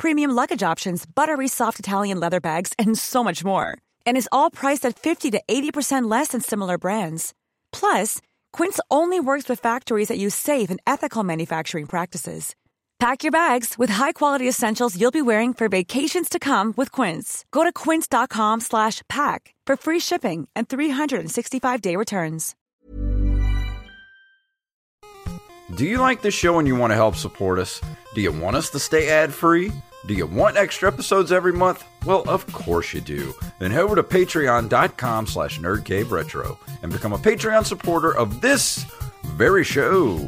[0.00, 3.76] premium luggage options, buttery soft Italian leather bags, and so much more.
[4.06, 7.34] And is all priced at 50 to 80% less than similar brands.
[7.70, 8.20] Plus,
[8.52, 12.56] Quince only works with factories that use safe and ethical manufacturing practices.
[12.98, 17.46] Pack your bags with high-quality essentials you'll be wearing for vacations to come with Quince.
[17.50, 22.54] Go to quince.com slash pack for free shipping and 365-day returns.
[25.74, 27.80] Do you like the show and you want to help support us?
[28.14, 29.72] Do you want us to stay ad-free?
[30.06, 31.84] Do you want extra episodes every month?
[32.06, 33.34] Well, of course you do.
[33.58, 38.86] Then head over to patreon.com slash nerdcaveretro and become a Patreon supporter of this
[39.24, 40.18] very show.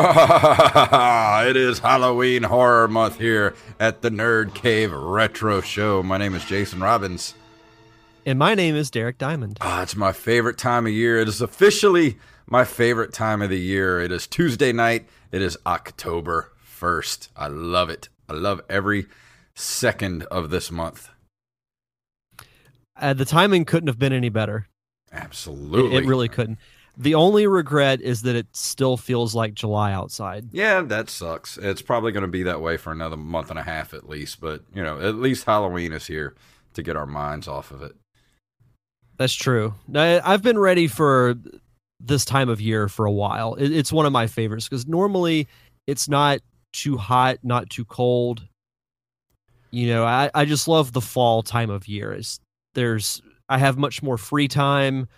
[1.46, 6.02] it is Halloween Horror Month here at the Nerd Cave Retro Show.
[6.02, 7.34] My name is Jason Robbins.
[8.24, 9.58] And my name is Derek Diamond.
[9.60, 11.18] Ah, it's my favorite time of year.
[11.18, 12.16] It is officially
[12.46, 14.00] my favorite time of the year.
[14.00, 15.06] It is Tuesday night.
[15.32, 17.28] It is October 1st.
[17.36, 18.08] I love it.
[18.26, 19.04] I love every
[19.54, 21.10] second of this month.
[22.98, 24.66] Uh, the timing couldn't have been any better.
[25.12, 25.98] It, Absolutely.
[25.98, 26.58] it really couldn't.
[27.00, 30.50] The only regret is that it still feels like July outside.
[30.52, 31.56] Yeah, that sucks.
[31.56, 34.38] It's probably going to be that way for another month and a half at least,
[34.38, 36.34] but you know, at least Halloween is here
[36.74, 37.96] to get our minds off of it.
[39.16, 39.72] That's true.
[39.94, 41.36] I- I've been ready for
[41.98, 43.54] this time of year for a while.
[43.58, 45.48] It's one of my favorites because normally
[45.86, 46.40] it's not
[46.74, 48.46] too hot, not too cold.
[49.70, 52.12] You know, I, I just love the fall time of year.
[52.12, 52.40] It's,
[52.74, 55.08] there's I have much more free time.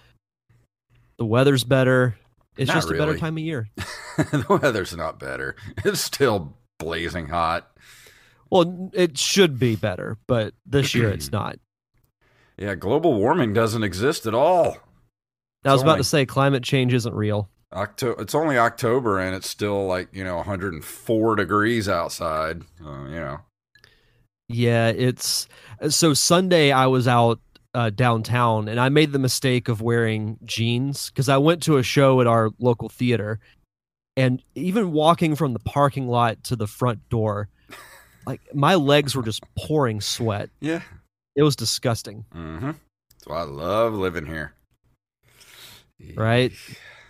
[1.23, 2.17] The weather's better.
[2.57, 3.69] It's Not just a better time of year.
[4.17, 5.55] the weather's not better.
[5.85, 7.71] It's still blazing hot.
[8.51, 11.61] Well, it should be better, but this year it's not.
[12.59, 14.79] Yeah, global warming doesn't exist at all.
[15.65, 17.49] I was about to say climate change isn't real.
[17.73, 22.63] Octo- it's only October and it's still like, you know, 104 degrees outside.
[22.85, 23.39] Uh, you know.
[24.49, 25.47] Yeah, it's
[25.89, 27.39] so Sunday I was out
[27.75, 31.83] uh, downtown and I made the mistake of wearing jeans because I went to a
[31.83, 33.41] show at our local theater
[34.17, 37.49] and even walking from the parking lot to the front door,
[38.27, 40.51] like my legs were just pouring sweat.
[40.61, 40.83] Yeah.
[41.35, 42.77] It was disgusting, Mhm.
[43.11, 44.53] That's why I love living here.
[46.15, 46.53] right?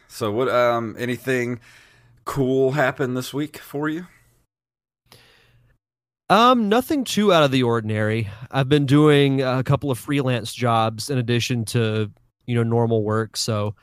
[0.08, 1.58] So what um anything
[2.24, 4.06] cool happened this week for you?
[6.32, 8.30] Um, nothing too out of the ordinary.
[8.50, 12.10] I've been doing a couple of freelance jobs in addition to,
[12.46, 13.36] you know, normal work.
[13.36, 13.74] So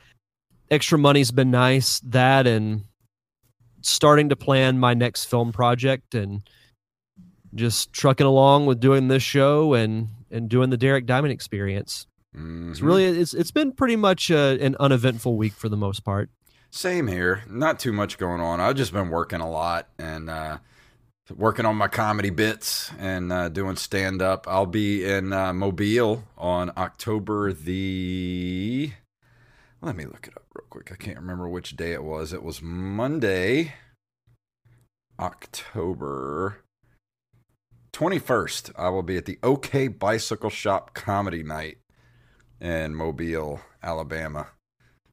[0.72, 2.00] extra money's been nice.
[2.00, 2.86] That and
[3.82, 6.42] starting to plan my next film project and
[7.54, 12.08] just trucking along with doing this show and and doing the Derek Diamond experience.
[12.34, 12.84] It's Mhm.
[12.84, 16.32] really it's it's been pretty much uh an uneventful week for the most part.
[16.72, 17.44] Same here.
[17.48, 18.60] Not too much going on.
[18.60, 20.58] I've just been working a lot and uh,
[21.36, 24.48] working on my comedy bits and uh, doing stand up.
[24.48, 28.92] I'll be in uh, Mobile on October the.
[29.82, 30.92] Let me look it up real quick.
[30.92, 32.34] I can't remember which day it was.
[32.34, 33.74] It was Monday,
[35.20, 36.64] October
[37.94, 41.80] 21st, I will be at the OK Bicycle Shop Comedy Night
[42.62, 44.48] in Mobile, Alabama,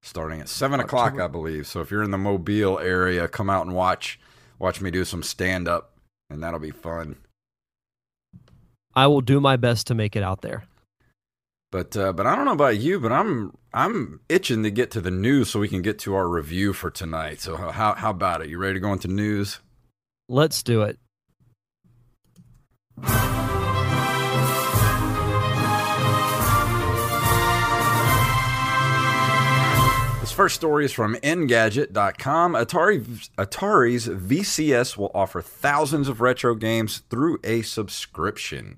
[0.02, 1.66] starting at seven o'clock, I believe.
[1.66, 4.20] So if you're in the Mobile area, come out and watch
[4.58, 5.95] watch me do some stand up,
[6.30, 7.16] and that'll be fun.
[8.94, 10.64] I will do my best to make it out there.
[11.72, 15.00] But uh, but I don't know about you, but I'm I'm itching to get to
[15.00, 17.40] the news so we can get to our review for tonight.
[17.40, 18.48] So how how about it?
[18.48, 19.60] You ready to go into news?
[20.28, 20.98] Let's do it.
[30.36, 32.52] First story is from Engadget.com.
[32.52, 38.76] Atari, Atari's VCS will offer thousands of retro games through a subscription.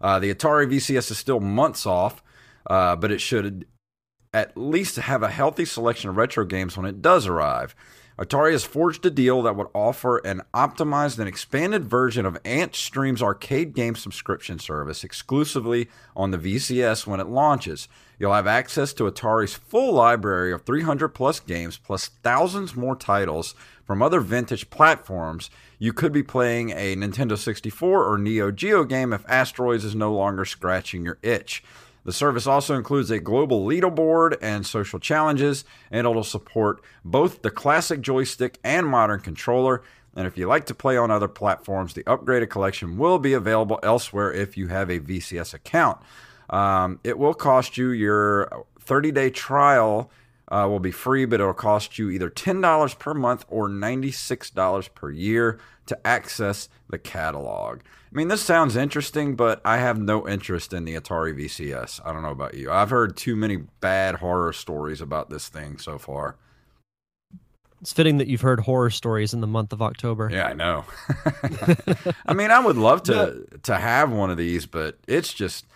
[0.00, 2.22] Uh, the Atari VCS is still months off,
[2.70, 3.66] uh, but it should
[4.32, 7.74] at least have a healthy selection of retro games when it does arrive.
[8.18, 13.22] Atari has forged a deal that would offer an optimized and expanded version of Antstream's
[13.22, 17.88] arcade game subscription service exclusively on the VCS when it launches.
[18.18, 23.54] You'll have access to Atari's full library of 300 plus games, plus thousands more titles
[23.84, 25.50] from other vintage platforms.
[25.78, 30.12] You could be playing a Nintendo 64 or Neo Geo game if Asteroids is no
[30.14, 31.62] longer scratching your itch.
[32.04, 37.50] The service also includes a global leaderboard and social challenges, and it'll support both the
[37.50, 39.82] classic joystick and modern controller.
[40.14, 43.80] And if you like to play on other platforms, the upgraded collection will be available
[43.82, 45.98] elsewhere if you have a VCS account.
[46.54, 50.10] Um, it will cost you your 30 day trial.
[50.46, 55.10] Uh, will be free, but it'll cost you either $10 per month or $96 per
[55.10, 57.80] year to access the catalog.
[57.80, 62.00] I mean, this sounds interesting, but I have no interest in the Atari VCS.
[62.04, 62.70] I don't know about you.
[62.70, 66.36] I've heard too many bad horror stories about this thing so far.
[67.80, 70.28] It's fitting that you've heard horror stories in the month of October.
[70.30, 70.84] Yeah, I know.
[72.26, 75.66] I mean, I would love to to have one of these, but it's just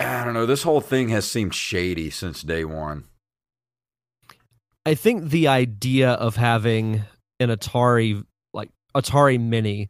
[0.00, 0.46] I don't know.
[0.46, 3.04] This whole thing has seemed shady since day one.
[4.86, 7.02] I think the idea of having
[7.40, 8.24] an Atari
[8.54, 9.88] like Atari Mini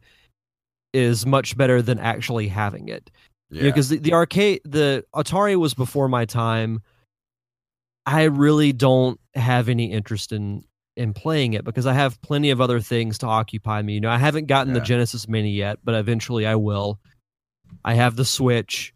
[0.93, 3.11] is much better than actually having it.
[3.51, 3.63] Yeah.
[3.63, 6.81] Because the, the arcade, the Atari was before my time.
[8.05, 10.63] I really don't have any interest in
[10.97, 13.93] in playing it because I have plenty of other things to occupy me.
[13.93, 14.79] You know, I haven't gotten Yeah.
[14.79, 16.99] the Genesis Mini yet, but eventually I will.
[17.85, 18.93] I have the Switch.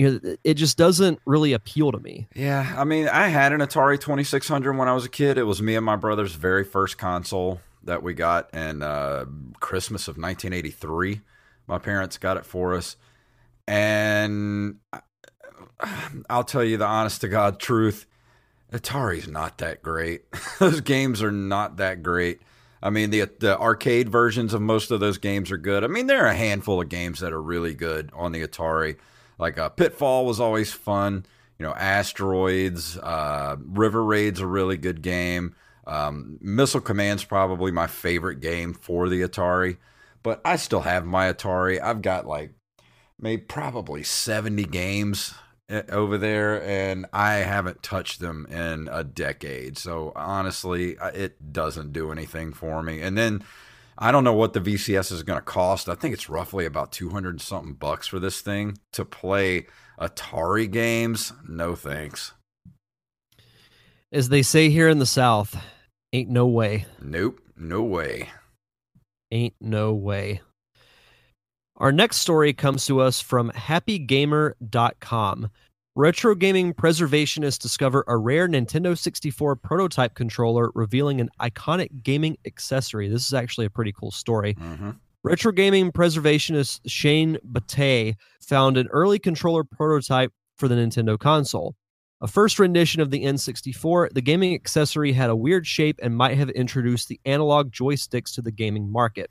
[0.00, 2.26] You know, it just doesn't really appeal to me.
[2.34, 5.36] Yeah, I mean, I had an Atari 2600 when I was a kid.
[5.36, 9.26] It was me and my brother's very first console that we got in uh,
[9.60, 11.20] Christmas of 1983.
[11.66, 12.96] My parents got it for us.
[13.68, 15.00] And I-
[16.30, 18.06] I'll tell you the honest to God truth
[18.72, 20.22] Atari's not that great.
[20.58, 22.40] those games are not that great.
[22.82, 25.84] I mean, the the arcade versions of most of those games are good.
[25.84, 28.96] I mean, there are a handful of games that are really good on the Atari.
[29.40, 31.24] Like uh, Pitfall was always fun.
[31.58, 35.54] You know, Asteroids, uh, River Raid's a really good game.
[35.86, 39.78] Um, Missile Command's probably my favorite game for the Atari.
[40.22, 41.80] But I still have my Atari.
[41.80, 42.52] I've got like
[43.18, 45.34] maybe probably 70 games
[45.68, 49.78] eh, over there and I haven't touched them in a decade.
[49.78, 53.00] So honestly, it doesn't do anything for me.
[53.00, 53.42] And then
[54.02, 55.88] I don't know what the VCS is going to cost.
[55.88, 59.66] I think it's roughly about 200 and something bucks for this thing to play
[60.00, 61.34] Atari games.
[61.46, 62.32] No thanks.
[64.10, 65.62] As they say here in the South,
[66.14, 66.86] ain't no way.
[67.00, 68.30] Nope, no way.
[69.30, 70.40] Ain't no way.
[71.76, 75.50] Our next story comes to us from happygamer.com.
[76.00, 83.06] Retro gaming preservationists discover a rare Nintendo 64 prototype controller revealing an iconic gaming accessory.
[83.06, 84.54] This is actually a pretty cool story.
[84.54, 84.92] hmm
[85.22, 91.76] Retro gaming preservationist Shane Battye found an early controller prototype for the Nintendo console.
[92.22, 96.38] A first rendition of the N64, the gaming accessory had a weird shape and might
[96.38, 99.30] have introduced the analog joysticks to the gaming market.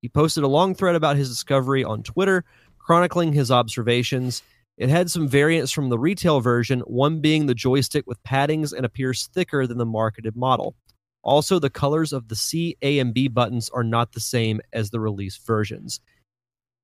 [0.00, 2.46] He posted a long thread about his discovery on Twitter,
[2.78, 4.42] chronicling his observations.
[4.78, 8.86] It had some variants from the retail version, one being the joystick with paddings and
[8.86, 10.76] appears thicker than the marketed model.
[11.22, 14.90] Also, the colors of the C, A, and B buttons are not the same as
[14.90, 16.00] the release versions.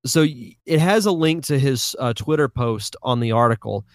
[0.05, 0.25] So
[0.65, 3.85] it has a link to his uh, Twitter post on the article.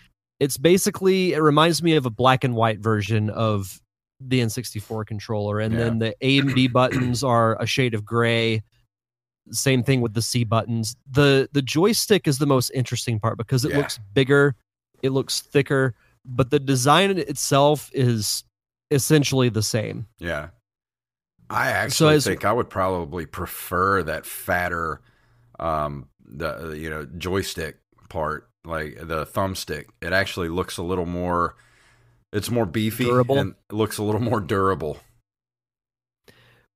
[0.41, 3.81] It's basically, it reminds me of a black and white version of
[4.19, 5.61] the N64 controller.
[5.61, 8.63] And then the A and B buttons are a shade of gray.
[9.53, 10.97] Same thing with the C buttons.
[11.11, 13.79] The the joystick is the most interesting part because it Yeah.
[13.79, 14.55] looks bigger,
[15.03, 18.45] it looks thicker, but the design itself is
[18.91, 20.07] essentially the same.
[20.19, 20.51] Yeah.
[21.49, 25.01] I actually as- think I would probably prefer that fatter
[25.59, 27.79] um, the you know joystick
[28.09, 29.87] part, like the thumbstick.
[30.01, 31.57] It actually looks a little more.
[32.33, 33.39] It's more beefy Durable?
[33.39, 34.99] and looks a little more durable.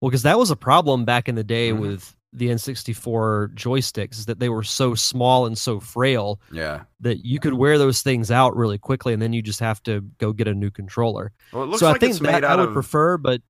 [0.00, 1.78] Well, because that was a problem back in the day Mhm.
[1.81, 6.83] with the N64 joysticks, is that they were so small and so frail Yeah.
[7.00, 10.00] that you could wear those things out really quickly, and then you just have to
[10.19, 11.33] go get a new controller.
[11.53, 12.75] Well, it looks so like I think it's that made I would of.
[12.75, 13.41] prefer, but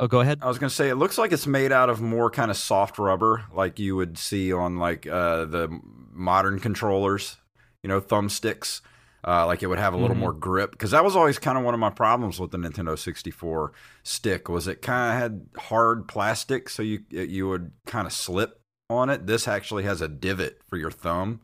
[0.00, 0.38] oh, go ahead.
[0.42, 2.98] I was gonna say it looks like it's made out of more kind of soft
[2.98, 5.68] rubber, like you would see on like uh, the
[6.12, 7.36] modern controllers,
[7.82, 8.80] you know, thumbsticks.
[9.26, 10.20] Uh, like it would have a little Mhm.
[10.20, 12.96] more grip because that was always kind of one of my problems with the Nintendo
[12.98, 13.72] 64
[14.04, 18.60] stick was it kind of had hard plastic, so you you would kind of slip
[18.88, 19.26] on it.
[19.26, 21.40] This actually has a divot for your thumb,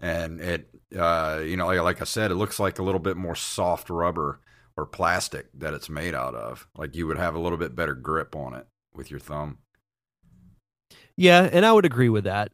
[0.00, 3.16] and it uh, you know like, like I said, it looks like a little bit
[3.16, 4.40] more soft rubber
[4.76, 6.68] or plastic that it's made out of.
[6.76, 9.58] Like you would have a little bit better grip on it with your thumb.
[11.16, 12.52] Yeah, and I would agree with that.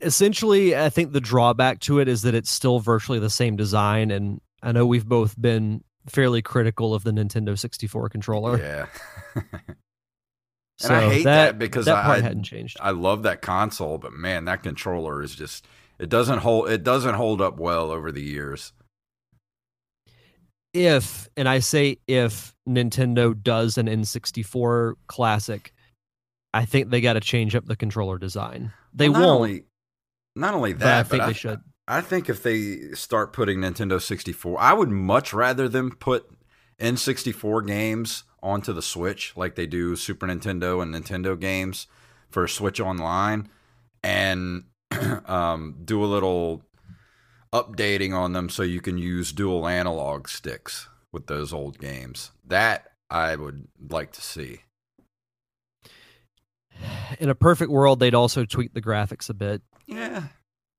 [0.00, 4.10] Essentially, I think the drawback to it is that it's still virtually the same design,
[4.10, 8.58] and I know we've both been fairly critical of the Nintendo 64 controller.
[8.58, 8.86] Yeah.
[10.78, 12.78] So I hate that because that part I- hadn't changed.
[12.80, 15.66] I love that console, but man, that controller is just
[15.98, 18.72] it doesn't hold it doesn't hold up well over the years.
[20.72, 25.74] if and I say if Nintendo does an N64 classic,
[26.54, 28.72] I think they got to change up the controller design.
[28.92, 29.64] They Well, not won't, Only,
[30.36, 31.60] not only but I that, think but they should.
[31.88, 36.30] I think if they start putting Nintendo 64, I would much rather them put
[36.78, 41.86] N64 games onto the Switch like they do Super Nintendo and Nintendo games
[42.30, 43.48] for Switch Online
[44.02, 44.64] and
[45.26, 46.62] um, do a little
[47.52, 52.30] updating on them so you can use dual analog sticks with those old games.
[52.46, 54.60] That I would like to see.
[57.18, 59.62] In a perfect world, they'd also tweak the graphics a bit.
[59.86, 60.24] Yeah,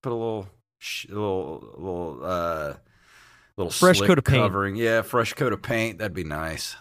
[0.02, 2.74] put a little, sh- a little, little, uh,
[3.56, 4.42] little Fresh slick coat of paint.
[4.42, 4.76] covering.
[4.76, 5.98] Yeah, fresh coat of paint.
[5.98, 6.76] That'd be nice.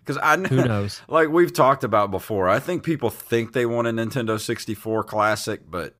[0.00, 1.00] Because I Who know, knows?
[1.08, 5.60] like we've talked about before, I think people think they want a Nintendo 64 classic,
[5.70, 5.94] but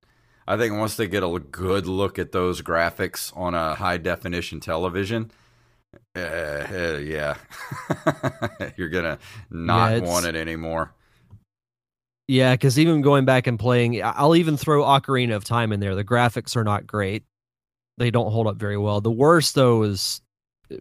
[0.49, 4.59] I think once they get a good look at those graphics on a high definition
[4.61, 5.31] television,
[6.17, 7.37] uh, uh, yeah,
[8.77, 9.19] you're gonna
[9.51, 10.95] not it's- want it anymore.
[12.33, 15.95] Yeah, because even going back and playing, I'll even throw Ocarina of Time in there.
[15.95, 17.25] The graphics are not great;
[17.99, 19.03] they don't hold up very well.
[19.03, 20.23] The worst, though, is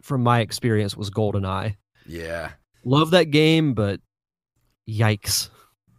[0.02, 1.76] from my experience was GoldenEye.
[2.08, 2.52] Yeah.
[2.86, 4.00] Love that game, but
[4.90, 5.50] yikes.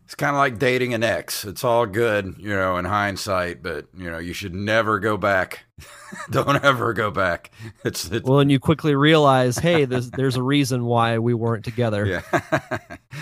[0.05, 1.45] It's kind of like dating an ex.
[1.45, 5.65] It's all good, you know, in hindsight, but you know, you should never go back.
[6.31, 7.51] Don't ever go back.
[7.85, 11.65] It's, it's Well, and you quickly realize, hey, there's, there's a reason why we weren't
[11.65, 12.07] together.
[12.07, 12.79] yeah.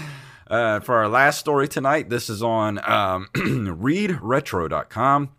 [0.51, 5.31] uh, for our last story tonight, this is on um, readretro.com.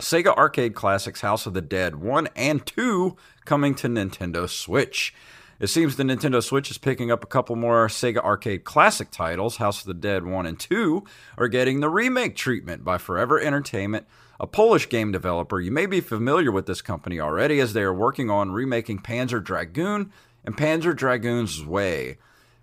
[0.00, 5.12] Sega Arcade Classics House of the Dead 1 and 2 coming to Nintendo Switch.
[5.60, 9.56] It seems the Nintendo Switch is picking up a couple more Sega Arcade Classic titles.
[9.56, 11.04] House of the Dead 1 and 2
[11.36, 14.06] are getting the remake treatment by Forever Entertainment,
[14.38, 15.60] a Polish game developer.
[15.60, 19.42] You may be familiar with this company already as they are working on remaking Panzer
[19.42, 20.12] Dragoon
[20.44, 22.18] and Panzer Dragoon Zwei.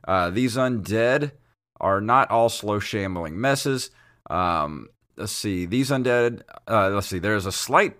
[0.08, 1.32] Uh, these undead
[1.80, 3.92] are not all slow shambling messes.
[4.30, 5.66] Um, let's see.
[5.66, 6.42] These undead.
[6.68, 7.20] Uh, let's see.
[7.20, 7.98] There's a slight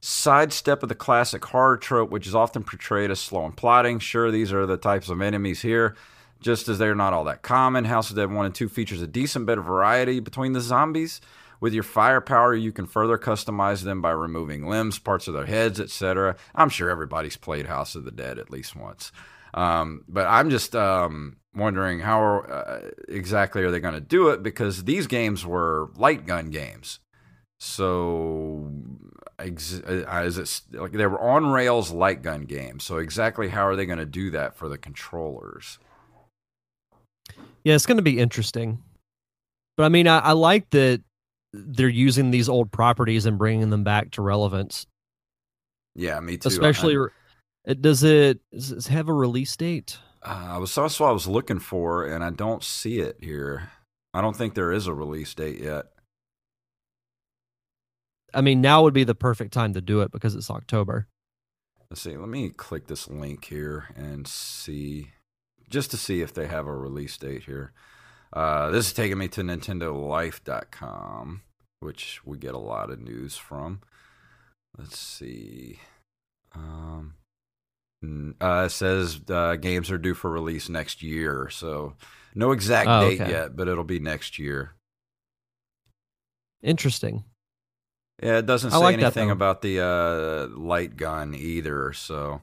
[0.00, 3.98] sidestep of the classic horror trope, which is often portrayed as slow and plotting.
[3.98, 5.96] Sure, these are the types of enemies here,
[6.40, 7.84] just as they're not all that common.
[7.84, 11.20] House of Dead 1 and 2 features a decent bit of variety between the zombies.
[11.60, 15.80] With your firepower, you can further customize them by removing limbs, parts of their heads,
[15.80, 16.36] etc.
[16.54, 19.10] I'm sure everybody's played House of the Dead at least once.
[19.54, 24.42] Um, but I'm just um, wondering how uh, exactly are they going to do it
[24.42, 27.00] because these games were light gun games.
[27.60, 28.70] So
[29.38, 32.84] ex- uh, is it like they were on rails light gun games?
[32.84, 35.78] So exactly how are they going to do that for the controllers?
[37.64, 38.82] Yeah, it's going to be interesting.
[39.76, 41.02] But I mean, I, I like that
[41.52, 44.86] they're using these old properties and bringing them back to relevance.
[45.94, 46.48] Yeah, me too.
[46.48, 46.96] Especially,
[47.66, 49.98] I, does it does it have a release date?
[50.22, 53.70] Uh, I was that's what I was looking for, and I don't see it here.
[54.14, 55.86] I don't think there is a release date yet.
[58.34, 61.06] I mean, now would be the perfect time to do it because it's October.
[61.90, 62.16] Let's see.
[62.16, 65.12] Let me click this link here and see,
[65.70, 67.72] just to see if they have a release date here.
[68.32, 71.40] Uh, this is taking me to NintendoLife.com,
[71.80, 73.80] which we get a lot of news from.
[74.76, 75.80] Let's see.
[76.54, 77.14] Um,
[78.02, 81.94] uh, it says uh, games are due for release next year, so
[82.34, 83.30] no exact Oh, date okay.
[83.30, 84.74] yet, but it'll be next year.
[86.62, 87.24] Interesting.
[88.22, 92.42] Yeah, it doesn't say like anything about the uh, light gun either, so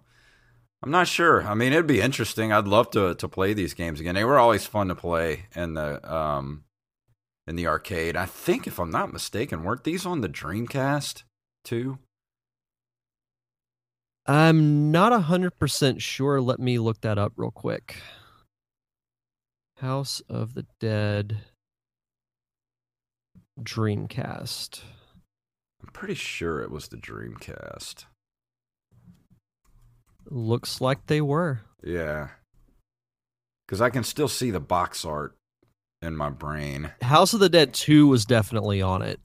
[0.82, 1.44] I'm not sure.
[1.44, 2.54] I mean, it'd be interesting.
[2.54, 4.16] I'd love to to play these games again.
[4.16, 6.64] They were always fun to play in the um
[7.46, 8.16] in the arcade.
[8.16, 11.24] I think, if I'm not mistaken, weren't these on the Dreamcast
[11.66, 12.00] too?
[14.28, 16.42] I'm not 100% sure.
[16.42, 17.98] Let me look that up real quick.
[19.78, 21.38] House of the Dead
[23.62, 24.82] Dreamcast.
[25.82, 28.06] I'm pretty sure it was the Dreamcast.
[30.28, 31.62] Looks like they were.
[31.84, 32.30] Yeah,
[33.66, 35.36] because I can still see the box art
[36.02, 36.92] in my brain.
[37.02, 39.20] House of the Dead 2 was definitely on it.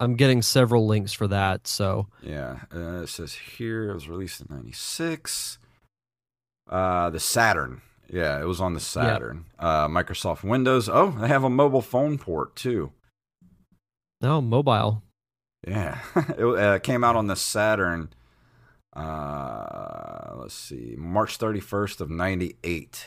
[0.00, 4.40] I'm getting several links for that, so Yeah, uh, it says here it was released
[4.40, 5.58] in '96.
[6.68, 7.82] Uh, the Saturn.
[8.08, 9.46] Yeah, it was on the Saturn.
[9.58, 10.88] Uh, Microsoft Windows.
[10.88, 12.92] Oh, they have a mobile phone port too.
[14.20, 15.02] no mobile.
[15.66, 15.98] Yeah,
[16.38, 18.10] it uh, came out on the Saturn.
[18.94, 23.06] Uh, let's see, March 31st of '98.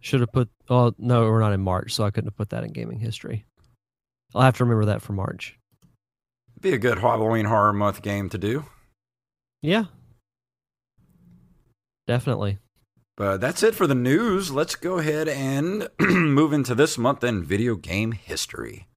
[0.00, 0.50] Should have put.
[0.68, 3.46] Oh no, we're not in March, so I couldn't have put that in gaming history.
[4.34, 5.58] I'll have to remember that for March.
[6.60, 8.64] Be a good Halloween horror month game to do.
[9.62, 9.84] Yeah,
[12.06, 12.58] definitely.
[13.16, 14.50] But that's it for the news.
[14.50, 18.88] Let's go ahead and move into this month in video game history.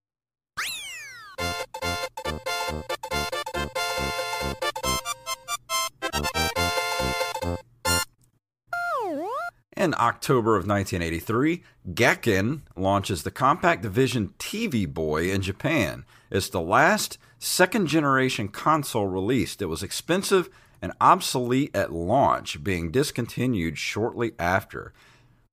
[9.77, 11.61] In October of 1983,
[11.93, 16.03] Gakken launches the Compact Vision TV Boy in Japan.
[16.31, 19.61] It's the last second generation console released.
[19.61, 20.49] It was expensive
[20.81, 24.93] and obsolete at launch, being discontinued shortly after.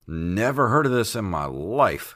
[0.07, 2.15] Never heard of this in my life.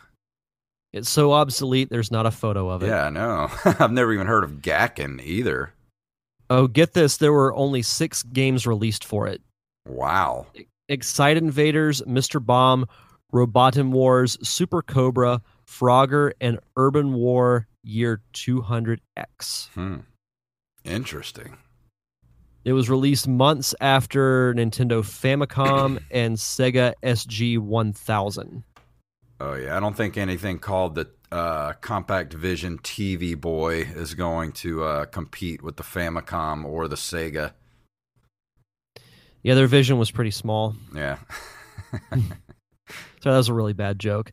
[0.92, 1.92] It's so obsolete.
[1.92, 2.88] There's not a photo of it.
[2.88, 3.51] Yeah, I know.
[3.66, 5.74] I've never even heard of Gakken either.
[6.50, 7.18] Oh, get this.
[7.18, 9.44] There were only six games released for it.
[9.88, 10.48] Wow.
[10.90, 12.46] Excite Invaders, Mr.
[12.46, 12.86] Bomb,
[13.34, 19.70] Robotin Wars, Super Cobra, Frogger, and Urban War Year 200X.
[19.70, 19.98] Hmm.
[20.84, 21.58] Interesting.
[22.66, 28.64] It was released months after Nintendo Famicom and Sega SG 1000.
[29.42, 34.52] Oh yeah, I don't think anything called the uh, Compact Vision TV Boy is going
[34.54, 37.54] to uh, compete with the Famicom or the Sega.
[39.50, 40.75] Yeah, their vision was pretty small.
[40.96, 41.18] Yeah.
[43.22, 44.31] So that was a really bad joke.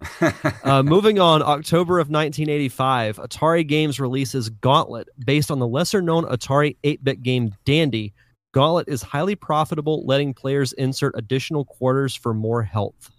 [0.63, 5.09] Uh, moving on, October of 1985, Atari Games releases Gauntlet.
[5.19, 8.15] Based on the lesser known Atari 8 bit game Dandy,
[8.55, 13.11] Gauntlet is highly profitable, letting players insert additional quarters for more health.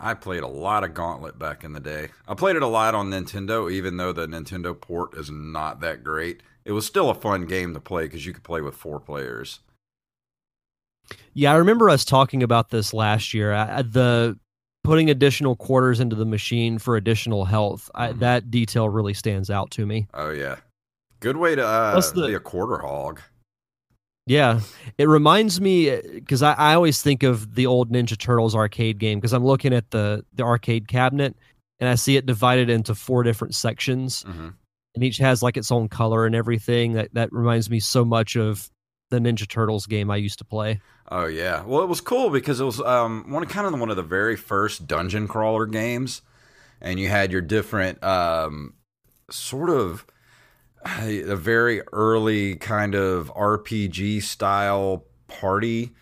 [0.00, 2.08] I played a lot of Gauntlet back in the day.
[2.26, 6.02] I played it a lot on Nintendo, even though the Nintendo port is not that
[6.02, 6.42] great.
[6.64, 9.60] It was still a fun game to play because you could play with four players.
[11.34, 13.52] Yeah, I remember us talking about this last year.
[13.52, 14.38] I, the
[14.84, 17.90] putting additional quarters into the machine for additional health.
[17.94, 18.18] I, Mhm.
[18.20, 20.08] that detail really stands out to me.
[20.14, 20.56] Oh yeah,
[21.20, 23.20] good way to uh, the- be a quarter hog.
[24.26, 24.60] Yeah,
[24.96, 29.18] it reminds me because I, I always think of the old Ninja Turtles arcade game
[29.18, 31.36] because I'm looking at the the arcade cabinet
[31.80, 34.48] and I see it divided into four different sections hmm
[34.96, 36.94] and each has like its own color and everything.
[36.94, 38.68] That that reminds me so much of
[39.10, 40.80] the Ninja Turtles game I used to play.
[41.08, 41.62] Oh yeah.
[41.64, 44.36] Well, it was cool because it was um one kind of one of the very
[44.36, 46.22] first dungeon crawler games,
[46.80, 48.74] and you had your different um
[49.30, 50.06] sort of
[50.84, 55.92] a very early kind of RPG style party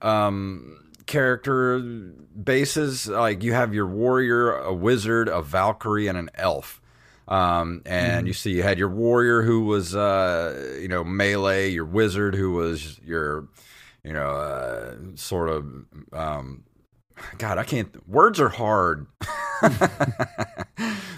[0.00, 3.08] um character bases.
[3.08, 6.80] Like you have your warrior, a wizard, a Valkyrie, and an elf.
[7.28, 11.84] Um, and you see, you had your warrior who was, uh, you know, melee, your
[11.84, 13.48] wizard who was your,
[14.04, 15.66] you know, uh, sort of,
[16.12, 16.62] um,
[17.38, 19.06] God, I can't, words are hard.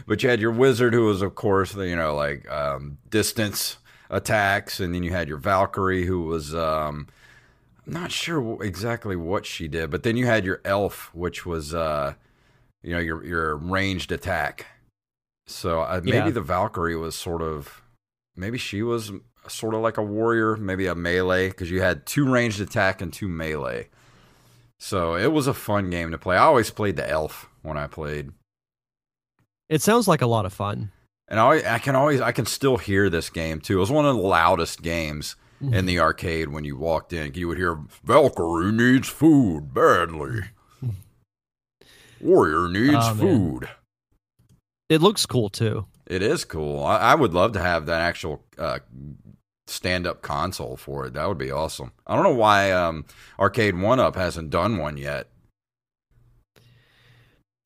[0.06, 3.76] but you had your wizard who was, of course, the, you know, like, um, distance
[4.08, 4.80] attacks.
[4.80, 7.08] And then you had your Valkyrie who was, um,
[7.86, 11.74] I'm not sure exactly what she did, but then you had your elf, which was,
[11.74, 12.14] uh,
[12.82, 14.66] you know, your, your ranged attack.
[15.48, 16.30] So uh, maybe Yeah.
[16.30, 17.82] the Valkyrie was sort of,
[18.36, 19.10] maybe she was
[19.48, 23.12] sort of like a warrior, maybe a melee, because you had two ranged attack and
[23.12, 23.88] two melee.
[24.78, 26.36] So it was a fun game to play.
[26.36, 28.30] I always played the elf when I played,
[29.68, 30.92] It sounds like a lot of fun.
[31.28, 33.78] and I, I can always, I can still hear this game too.
[33.78, 37.34] It was one of the loudest games in the arcade when you walked in.
[37.34, 40.42] You would hear Valkyrie needs food badly.
[42.20, 43.68] Warrior needs Oh, food.
[44.88, 45.86] It looks cool too.
[46.06, 46.82] It is cool.
[46.84, 48.78] I, I would love to have that actual uh,
[49.66, 51.14] stand-up console for it.
[51.14, 51.92] That would be awesome.
[52.06, 53.04] I don't know why um,
[53.38, 55.28] Arcade One Up hasn't done one yet.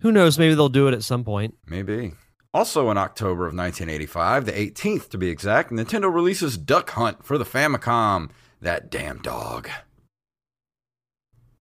[0.00, 0.38] Who knows?
[0.38, 1.54] Maybe they'll do it at some point.
[1.66, 2.12] Maybe.
[2.52, 7.38] Also in October of 1985, the 18th to be exact, Nintendo releases Duck Hunt for
[7.38, 8.30] the Famicom.
[8.60, 9.70] That damn dog.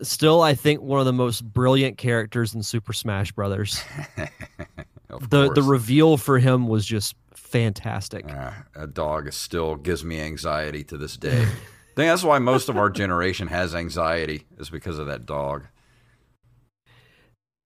[0.02, 3.82] Still, I think one of the most brilliant characters in Super Smash Brothers.
[5.12, 5.56] Of the course.
[5.56, 8.26] the reveal for him was just fantastic.
[8.30, 11.41] Ah, that dog still gives me anxiety to this day.
[11.91, 15.67] I think that's why most of our generation has anxiety is because of that dog.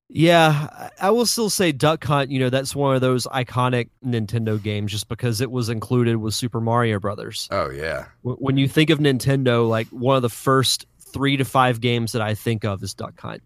[0.08, 2.29] Yeah, I I will still say Duck Hunt.
[2.31, 6.34] You know, that's one of those iconic Nintendo games, just because it was included with
[6.34, 7.47] Super Mario Brothers.
[7.51, 11.81] Oh yeah, When you think of Nintendo, like one of the first three to five
[11.81, 13.41] games that I think of is Duck Hunt,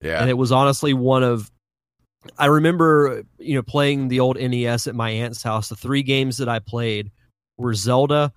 [0.00, 0.20] yeah.
[0.20, 1.50] and it was honestly one of.
[2.38, 5.68] I remember, you know, playing the old NES at my aunt's house.
[5.68, 7.10] The three games that I played
[7.56, 8.32] were Zelda,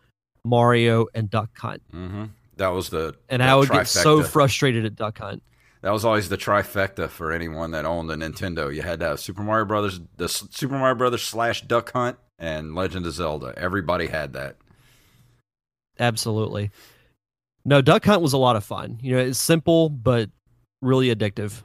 [0.45, 2.25] Mario, and Duck Hunt, hmm
[2.57, 5.43] That was the and the I would get so frustrated at Duck Hunt.
[5.81, 8.73] That was always the trifecta for anyone that owned a Nintendo.
[8.73, 12.73] You had to have Super Mario Brothers, the Super Mario Brothers slash Duck Hunt, and
[12.73, 13.53] Legend of Zelda.
[13.57, 14.55] Everybody had that.
[15.99, 16.71] Absolutely.
[17.65, 18.97] No, Duck Hunt was a lot of fun.
[19.01, 20.29] You know, it's simple but
[20.81, 21.63] really addictive.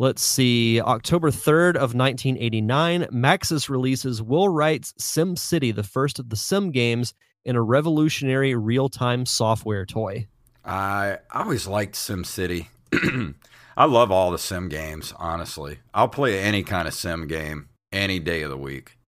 [0.00, 0.80] Let's see.
[0.80, 6.70] October 3rd of 1989, Maxis releases Will Wright's Sim City, the first of the Sim
[6.70, 10.28] games in a revolutionary real-time software toy.
[10.64, 12.68] I I always liked Sim City.
[13.76, 15.78] I love all the sim games, honestly.
[15.94, 18.98] I'll play any kind of sim game any day of the week.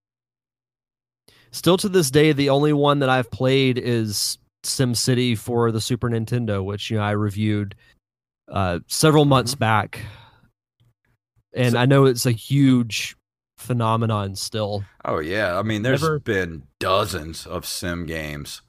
[1.51, 5.81] Still to this day, the only one that I've played is Sim City for the
[5.81, 7.75] Super Nintendo, which you know I reviewed
[8.49, 10.01] uh, several months back,
[11.55, 13.17] and So- I know it's a huge
[13.59, 14.85] phenomenon still.
[15.05, 18.63] Oh yeah, I mean, there's Never- been dozens of sim games,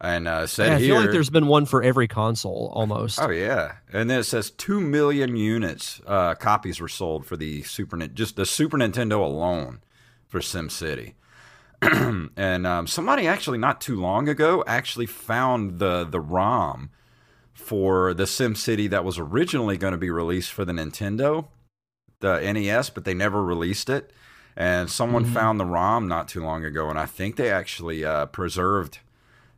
[0.00, 0.88] and uh, said Yeah, I here.
[0.94, 3.20] feel like there's been one for every console almost.
[3.20, 7.62] Oh yeah, and then it says two million units uh, copies were sold for the
[7.62, 9.80] Super just the Super Nintendo alone
[10.28, 11.14] for SimCity.
[11.82, 16.90] and um, somebody actually not too long ago actually found the the ROM
[17.54, 21.48] for the SimCity that was originally going to be released for the Nintendo,
[22.20, 24.12] the NES, but they never released it.
[24.56, 25.32] And someone Mhm.
[25.32, 28.98] found the ROM not too long ago, and I think they actually uh, preserved.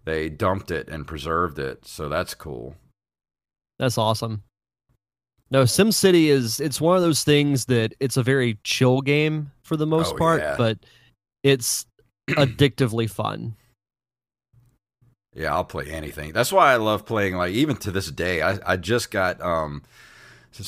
[0.04, 2.76] They dumped it and preserved it, so that's cool.
[3.78, 4.42] That's awesome.
[5.50, 9.50] No, Sim City is it's one of those things that it's a very chill game
[9.62, 10.56] for the most Oh, part, yeah.
[10.56, 10.78] but
[11.42, 11.86] it's
[12.30, 13.56] addictively fun.
[15.34, 16.32] Yeah, I'll play anything.
[16.32, 17.34] That's why I love playing.
[17.36, 19.82] Like even to this day, I I just got um,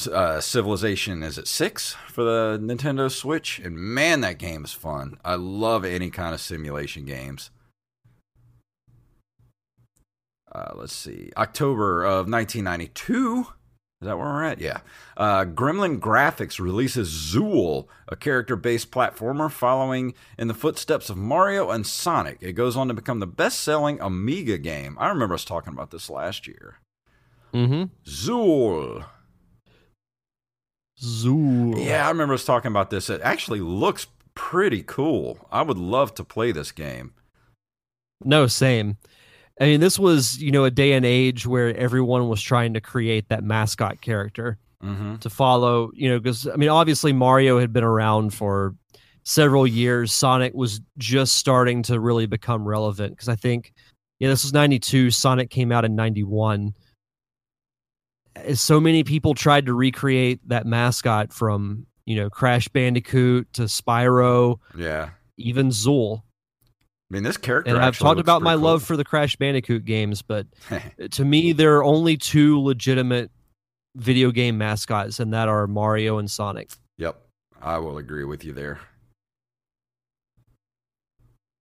[0.09, 1.23] uh, Civilization.
[1.23, 3.59] Is it six for the Nintendo Switch?
[3.59, 5.19] And man, that game is fun.
[5.25, 7.51] I love any kind of simulation games.
[10.51, 13.47] Uh, let's see, October of 1992.
[14.01, 14.61] Is that where we're at?
[14.61, 14.81] Yeah.
[15.17, 21.71] Uh, Gremlin Graphics releases Zool, a character based platformer following in the footsteps of Mario
[21.71, 22.39] and Sonic.
[22.41, 24.97] It goes on to become the best selling Amiga game.
[25.01, 26.81] I remember us talking about this last year.
[27.55, 27.85] Mm-hmm.
[28.07, 29.07] Zool.
[31.05, 31.75] Zoo.
[31.77, 33.09] Yeah, I remember us talking about this.
[33.11, 35.47] It actually looks pretty cool.
[35.53, 37.13] I would love to play this game.
[38.25, 38.97] No, same.
[39.61, 42.81] I mean, this was, you know, a day and age where everyone was trying to
[42.81, 45.17] create that mascot character Mm-hmm.
[45.17, 48.75] to follow, you know, because, I mean, obviously Mario had been around for
[49.23, 50.13] several years.
[50.13, 53.73] Sonic was just starting to really become relevant because I think,
[54.19, 55.11] yeah, this was 92.
[55.11, 56.75] Sonic came out in 91.
[58.55, 64.59] So many people tried to recreate that mascot from, you know, Crash Bandicoot to Spyro,
[64.77, 65.11] Yeah.
[65.37, 66.23] even Zool.
[67.11, 67.71] I mean, this character.
[67.75, 70.47] and I've talked about my pretty love for the Crash Bandicoot games, but
[71.13, 73.31] to me, there are only two legitimate
[73.95, 76.71] video game mascots, and that are Mario and Sonic.
[76.99, 77.21] Yep,
[77.63, 78.81] I will agree with you there.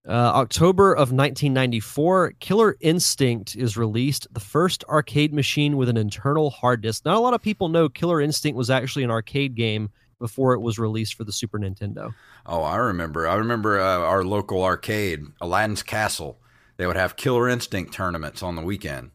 [0.05, 6.49] Uh, October of 1994, Killer Instinct is released, the first arcade machine with an internal
[6.49, 7.05] hard disk.
[7.05, 9.89] Not a lot of people know Killer Instinct was actually an arcade game
[10.19, 12.13] before it was released for the Super Nintendo.
[12.45, 13.29] Oh, I remember.
[13.29, 16.37] I remember uh, our local arcade, Aladdin's Castle.
[16.75, 19.11] They would have Killer Instinct tournaments on the weekend.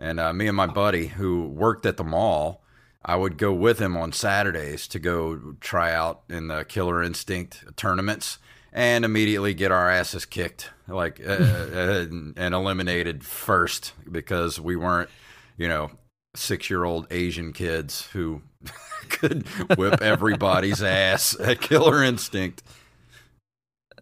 [0.00, 2.64] And uh, me and my buddy, who worked at the mall,
[3.04, 7.64] I would go with him on Saturdays to go try out in the Killer Instinct
[7.76, 8.38] tournaments
[8.78, 15.10] and immediately get our asses kicked, like, uh, and, and eliminated first because we weren't,
[15.56, 15.90] you know,
[16.36, 18.40] six year old Asian kids who
[19.08, 22.62] could whip everybody's ass at Killer Instinct.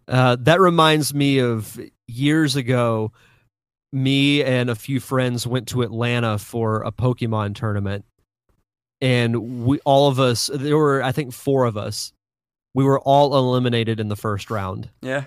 [0.07, 3.13] Uh, that reminds me of years ago.
[3.95, 8.05] Me and a few friends went to Atlanta for a Pokemon tournament,
[9.01, 12.13] and we all of us there were I think four of us.
[12.77, 15.25] We were all eliminated in the first round, Yeah.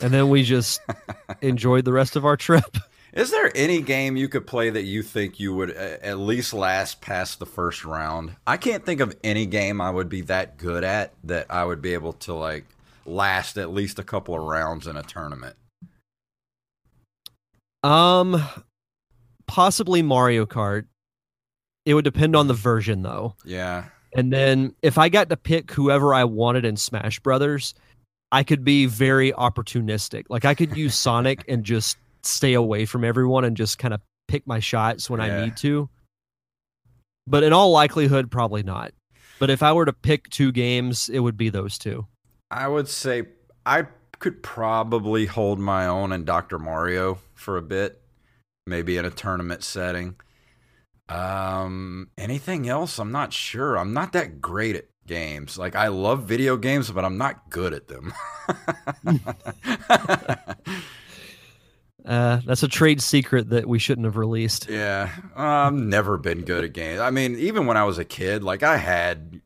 [0.00, 0.80] and then we just
[1.42, 2.78] enjoyed the rest of our trip.
[3.12, 7.00] Is there any game you could play that you think you would at least last
[7.00, 8.34] past the first round?
[8.46, 11.80] I can't think of any game I would be that good at that I would
[11.82, 12.64] be able to like
[13.04, 15.56] last at least a couple of rounds in a tournament.
[17.82, 18.42] Um,
[19.46, 20.86] possibly Mario Kart.
[21.84, 23.34] It would depend on the version though.
[23.44, 23.84] Yeah.
[24.16, 27.74] And then if I got to pick whoever I wanted in Smash Brothers,
[28.32, 30.24] I could be very opportunistic.
[30.28, 34.00] Like I could use Sonic and just stay away from everyone and just kind of
[34.26, 35.26] pick my shots when Yeah.
[35.36, 35.88] I need to.
[37.26, 38.92] But in all likelihood, probably not.
[39.38, 42.06] But if I were to pick two games, it would be those two.
[42.50, 43.24] I would say
[43.66, 43.86] I
[44.18, 46.58] could probably hold my own in Dr.
[46.58, 48.00] Mario for a bit,
[48.66, 50.14] maybe in a tournament setting.
[51.08, 52.98] Um, anything else?
[52.98, 53.78] I'm not sure.
[53.78, 55.56] I'm not that great at games.
[55.56, 58.12] Like I love video games, but I'm not good at them.
[62.04, 64.68] Uh, that's a trade secret that we shouldn't have released.
[64.68, 67.00] yeah, I've never been good at games.
[67.00, 69.40] I mean, even when I was a kid, like I had,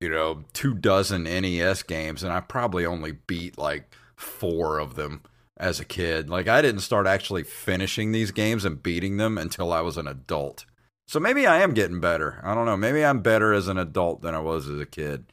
[0.00, 5.22] you know, two dozen NES games, and I probably only beat like four of them
[5.56, 6.30] as a kid.
[6.30, 10.06] Like I didn't start actually finishing these games and beating them until I was an
[10.06, 10.66] adult.
[11.10, 12.40] So maybe I am getting better.
[12.44, 12.76] I don't know.
[12.76, 15.24] Maybe I'm better as an adult than I was as a kid.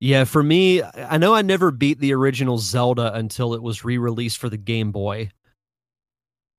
[0.00, 4.36] Yeah, for me, I know I never beat the original Zelda until it was re-released
[4.36, 5.30] for the Game Boy.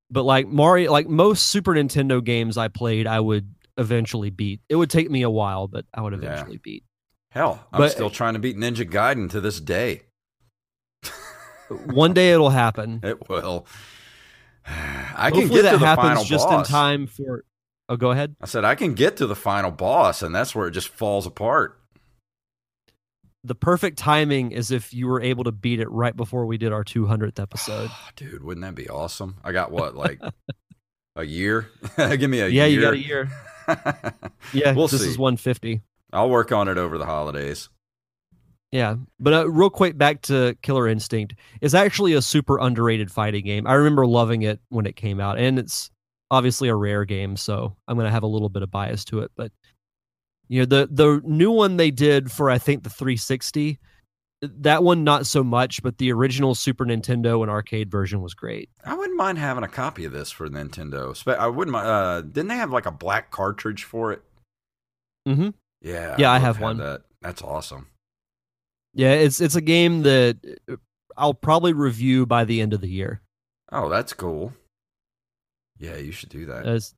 [0.09, 4.61] But like Mario, like most Super Nintendo games I played, I would eventually beat.
[4.67, 6.31] It would take me a while, but I would Yeah.
[6.31, 6.83] eventually beat.
[7.29, 10.01] Hell, I'm But- still trying to beat Ninja Gaiden to this day.
[11.85, 12.99] One day it'll happen.
[13.03, 13.67] It will.
[14.65, 16.67] I can Hopefully get that to the happens final just boss.
[16.67, 17.43] in time for.
[17.89, 18.35] Oh, go ahead.
[18.41, 21.25] I said I can get to the final boss, and that's where it just falls
[21.25, 21.79] apart.
[23.43, 26.73] The perfect timing is if you were able to beat it right before we did
[26.73, 27.89] our 200th episode.
[28.15, 29.37] Dude, wouldn't that be awesome?
[29.43, 30.19] I got what, like
[31.15, 31.69] a year?
[31.97, 32.67] Give me a yeah, year.
[32.67, 33.31] you got a year.
[34.51, 35.09] Yeah, We'll this see.
[35.09, 35.81] is 150.
[36.11, 37.69] I'll work on it over the holidays.
[38.71, 41.35] Yeah, but uh, real quick back to Killer Instinct.
[41.59, 43.65] It's actually a super underrated fighting game.
[43.65, 45.89] I remember loving it when it came out, and it's
[46.29, 49.19] obviously a rare game, so I'm going to have a little bit of bias to
[49.19, 49.31] it.
[49.35, 49.51] But
[50.49, 53.79] you know, the the new one they did for I think the 360,
[54.41, 58.69] that one not so much, but the original Super Nintendo and arcade version was great.
[58.85, 61.15] I wouldn't mind having a copy of this for Nintendo.
[61.37, 61.87] I wouldn't mind.
[61.87, 64.21] Uh, didn't they have like a black cartridge for it?
[65.27, 65.49] Mm-hmm.
[65.81, 66.15] Yeah.
[66.19, 66.77] Yeah, I'd I have one.
[66.77, 67.01] That.
[67.21, 67.87] That's awesome.
[68.99, 70.75] Yeah, it's it's a game that uh,
[71.15, 73.21] I'll probably review by the end of the year.
[73.71, 74.51] Oh, that's cool.
[75.77, 76.65] Yeah, you should do that.
[76.65, 76.93] It's,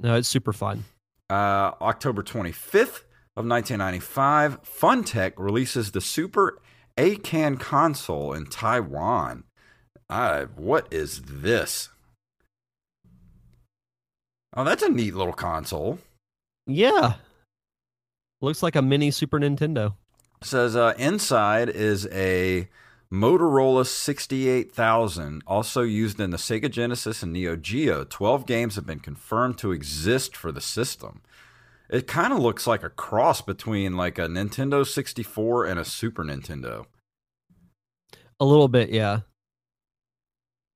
[0.00, 0.84] no, it's super fun.
[1.30, 3.04] Uh, October 25th
[3.38, 6.58] of 1995, Funtech releases the Super
[6.98, 9.44] ACAN console in Taiwan.
[10.10, 11.88] Uh, what is this?
[14.54, 16.00] Oh, that's a neat little console.
[16.66, 17.14] Yeah,
[18.42, 19.94] looks like a mini Super Nintendo.
[20.42, 22.68] Says uh, inside is a
[23.12, 28.04] Motorola 68000, also used in the Sega Genesis and Neo Geo.
[28.04, 31.22] 12 games have been confirmed to exist for the system.
[31.88, 36.24] It kind of looks like a cross between like a Nintendo 64 and a Super
[36.24, 36.86] Nintendo.
[38.38, 39.20] A little bit, yeah.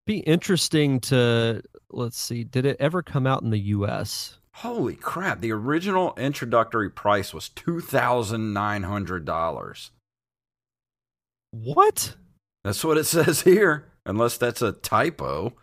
[0.07, 2.43] Be interesting to let's see.
[2.45, 4.39] Did it ever come out in the U.S.?
[4.59, 9.91] Holy crap, the original introductory price was $2,900.
[11.51, 12.15] What?
[12.63, 15.55] That's what it says here, unless that's a typo.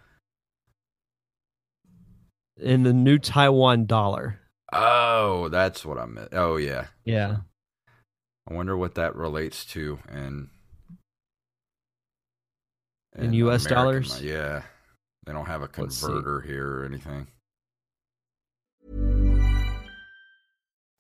[2.58, 4.42] In the new Taiwan dollar?
[4.74, 6.34] Oh, that's what I meant.
[6.34, 6.88] Oh, yeah.
[7.06, 7.38] Yeah.
[8.50, 10.50] I wonder what that relates to in
[13.18, 14.22] In US American dollars?
[14.22, 14.64] Yeah,
[15.26, 17.28] they don't have a converter here or anything.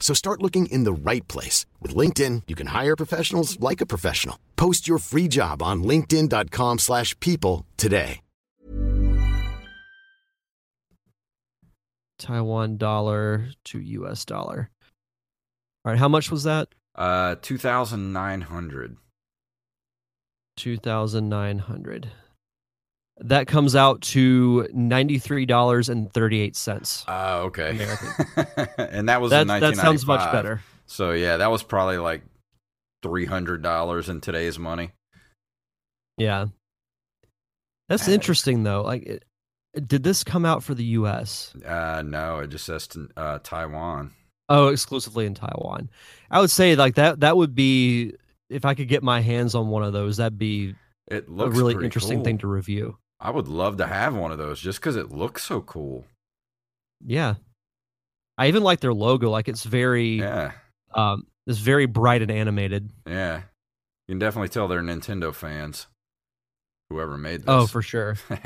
[0.00, 1.66] So start looking in the right place.
[1.82, 4.38] With LinkedIn, you can hire professionals like a professional.
[4.56, 8.20] Post your free job on linkedin.com slash people today.
[12.18, 14.70] Taiwan dollar to US dollar.
[15.84, 16.68] All right, how much was that?
[16.94, 18.96] Uh, two thousand nine hundred.
[20.56, 22.10] 2900
[23.20, 27.04] That comes out to $93.38.
[27.08, 27.86] Uh, okay.
[28.78, 30.62] And that was That, in that sounds much better.
[30.86, 32.22] So yeah, that was probably like
[33.02, 34.90] three hundred dollars in today's money.
[36.16, 36.46] Yeah.
[37.88, 38.82] That's interesting though.
[38.82, 39.24] Like it,
[39.86, 41.54] did this come out for the US?
[41.64, 44.12] Uh, no, it just says to, uh, Taiwan.
[44.48, 45.90] Oh, exclusively in Taiwan.
[46.30, 48.14] I would say like that that would be
[48.48, 50.74] if I could get my hands on one of those, that'd be
[51.08, 52.24] It looks a really interesting cool.
[52.24, 52.96] thing to review.
[53.20, 56.04] I would love to have one of those just because it looks so cool.
[57.04, 57.34] Yeah.
[58.36, 59.30] I even like their logo.
[59.30, 60.52] Like it's very Yeah,
[60.94, 62.90] um it's very bright and animated.
[63.06, 63.42] yeah.
[64.06, 65.86] You can definitely tell they're Nintendo fans.
[66.90, 67.48] Whoever made this.
[67.48, 68.16] Oh, for sure.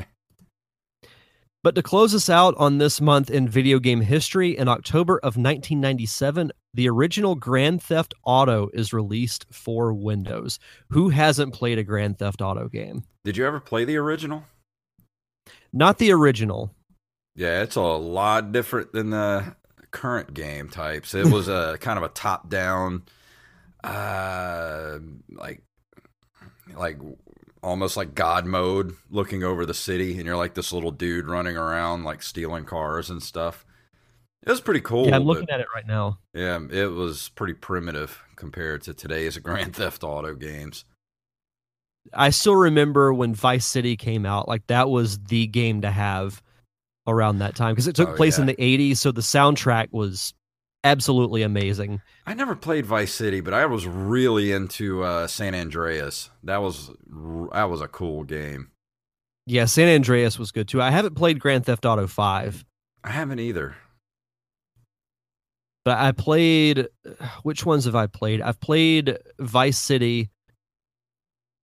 [1.65, 5.37] But to close us out on this month in video game history, in October of
[5.37, 10.59] 1997, the original Grand Theft Auto is released for Windows.
[10.91, 13.05] Who hasn't played a Grand Theft Auto game?
[13.25, 14.43] Did you ever play the original?
[15.73, 16.75] Not the original.
[17.35, 19.57] Yeah, it's a lot different than the
[19.91, 21.15] current game types.
[21.15, 23.03] It was a kind of a top down
[23.85, 24.99] uh
[25.31, 25.61] like
[26.77, 26.97] like
[27.65, 31.57] almost like god mode looking over the city and you're like this little dude running
[31.57, 33.65] around like stealing cars and stuff.
[34.45, 35.07] It was pretty cool.
[35.07, 36.19] yeah, I'm but- looking at it right now.
[36.35, 40.85] Yeah, it was pretty primitive compared to today's Grand Theft Auto games.
[42.13, 46.43] I still remember when Vice City came out, like that was the game to have
[47.07, 48.97] around that time because it took Oh, place in the 80s.
[48.99, 50.35] So the soundtrack was
[50.85, 52.01] absolutely amazing.
[52.27, 56.31] I never played Vice City, but I was really into uh, San Andreas.
[56.45, 56.91] That was
[57.53, 58.71] that was a cool game.
[59.47, 60.81] Yeah, San Andreas was good too.
[60.83, 62.65] I haven't played Grand Theft Auto 5.
[63.05, 63.75] I haven't either.
[65.85, 66.89] but I played.
[67.43, 68.41] Which ones have I played?
[68.41, 70.31] I've played Vice City,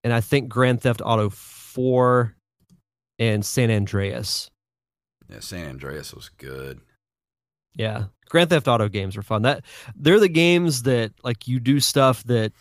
[0.03, 2.35] and I think Grand Theft Auto Four,
[3.17, 4.49] and San Andreas.
[5.29, 6.81] Yeah, San Andreas was good.
[7.75, 9.43] Yeah, Grand Theft Auto games are fun.
[9.43, 9.63] That
[9.95, 12.51] they're the games that like you do stuff that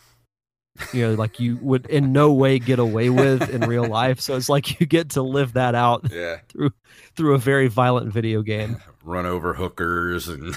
[0.93, 4.19] you know like you would in no way get away with in real life.
[4.19, 6.71] So it's like you get to live that out Yeah, through
[7.15, 8.77] through a very violent video game.
[9.03, 10.55] run over hookers and.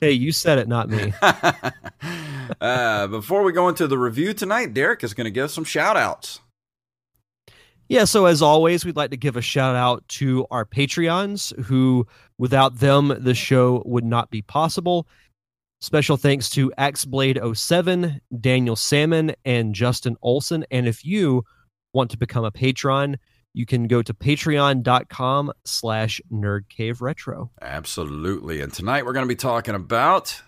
[0.00, 1.12] Hey, you said it, not me.
[2.60, 5.96] uh, before we go into the review tonight, Derek is going to give some shout
[5.96, 6.40] outs.
[7.90, 12.06] Yeah, so as always, we'd like to give a shout out to our Patreons who,
[12.38, 15.06] without them, the show would not be possible.
[15.82, 20.64] Special thanks to AxeBlade07, Daniel Salmon, and Justin Olson.
[20.70, 21.44] And if you
[21.92, 23.18] want to become a patron,
[23.52, 27.50] you can go to patreon.com slash nerdcaveretro.
[27.60, 28.60] Absolutely.
[28.60, 30.42] And tonight we're going to be talking about.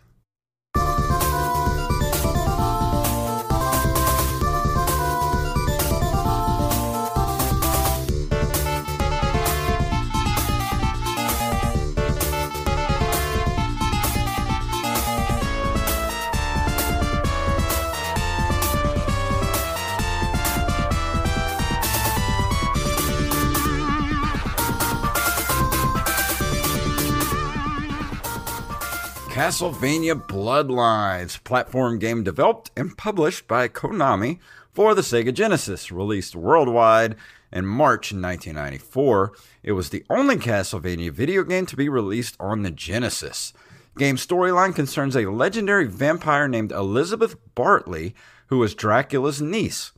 [29.33, 34.38] Castlevania Bloodlines, platform game developed and published by Konami
[34.75, 37.17] for the Sega Genesis, released worldwide
[37.50, 39.33] in March 1994.
[39.63, 43.54] It was the only Castlevania video game to be released on the Genesis.
[43.96, 48.15] Game storyline concerns a legendary vampire named Elizabeth Bartley,
[48.48, 49.92] who was Dracula's niece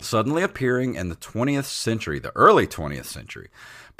[0.00, 3.48] suddenly appearing in the 20th century, the early 20th century,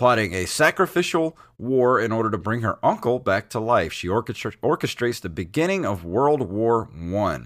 [0.00, 3.92] plotting a sacrificial war in order to bring her uncle back to life.
[3.92, 7.40] She orchestra- orchestrates the beginning of World War I.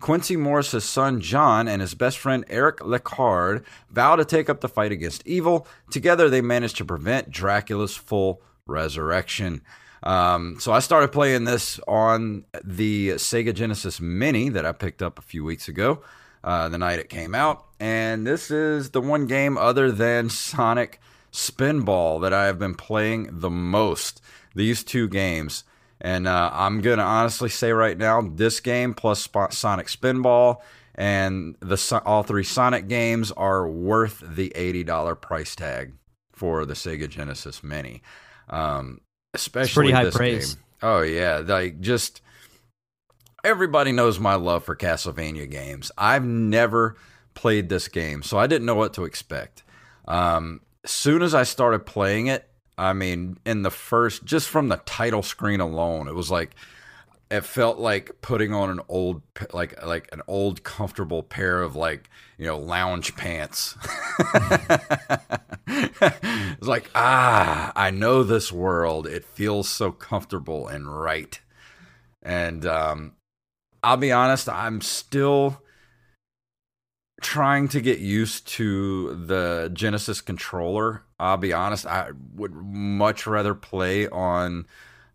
[0.00, 4.68] Quincy Morris's son John and his best friend Eric Lecarde vow to take up the
[4.68, 5.68] fight against evil.
[5.92, 9.62] Together, they manage to prevent Dracula's full resurrection.
[10.02, 15.20] Um, so I started playing this on the Sega Genesis Mini that I picked up
[15.20, 16.02] a few weeks ago,
[16.42, 17.66] uh, the night it came out.
[17.78, 21.00] And this is the one game other than Sonic
[21.32, 24.20] Spinball that I have been playing the most.
[24.54, 25.64] These two games.
[26.00, 30.58] And uh, I'm going to honestly say right now, this game plus Sonic Spinball
[30.94, 35.92] and the all three Sonic games are worth the $80 price tag
[36.32, 38.02] for the Sega Genesis Mini.
[38.48, 39.00] Um,
[39.34, 40.54] especially pretty high this praise.
[40.54, 40.64] game.
[40.82, 42.22] Oh yeah, like just
[43.44, 45.92] everybody knows my love for Castlevania games.
[45.96, 46.96] I've never
[47.34, 49.62] played this game, so I didn't know what to expect.
[50.08, 54.78] Um, soon as I started playing it, I mean, in the first, just from the
[54.78, 56.54] title screen alone, it was like
[57.30, 59.22] it felt like putting on an old
[59.52, 63.76] like like an old comfortable pair of like you know lounge pants.
[65.72, 69.06] It's like ah i know this world.
[69.06, 71.38] It feels so comfortable and right.
[72.22, 73.12] And um
[73.82, 75.62] i'll be honest i'm still
[77.20, 83.54] trying to get used to the genesis controller i'll be honest i would much rather
[83.54, 84.66] play on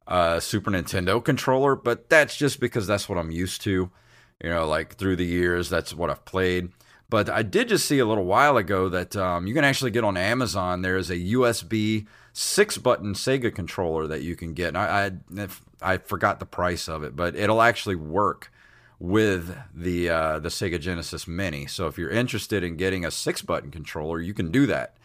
[0.07, 3.89] a Super Nintendo controller, but that's just because that's what I'm used to.
[4.43, 6.69] You know, like through the years, that's what I've played.
[7.09, 10.03] But I did just see a little while ago that um, you can actually get
[10.03, 10.81] on Amazon.
[10.81, 14.69] There is a USB six button Sega controller that you can get.
[14.69, 15.47] And I, I,
[15.93, 18.51] I forgot the price of it, but it'll actually work
[18.99, 21.65] with the uh, the Sega Genesis Mini.
[21.65, 24.95] So if you're interested in getting a six button controller, you can do that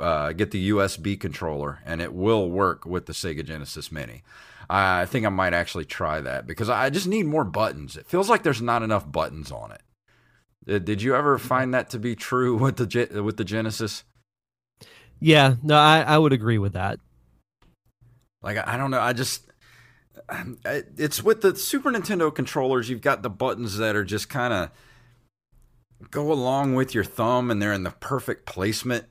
[0.00, 4.22] uh, get the USB controller, and it will work with the Sega Genesis Mini.
[4.68, 7.96] I think I might actually try that because I just need more buttons.
[7.96, 9.82] It feels like there's not enough buttons on it.
[10.64, 14.02] Did, did you ever find that to be true with the with the Genesis?
[15.20, 16.98] Yeah, no, I, I would agree with that.
[18.42, 19.46] Like I don't know, I just
[20.64, 22.88] it's with the Super Nintendo controllers.
[22.90, 24.70] You've got the buttons that are just kind of
[26.10, 29.06] go along with your thumb, and they're in the perfect placement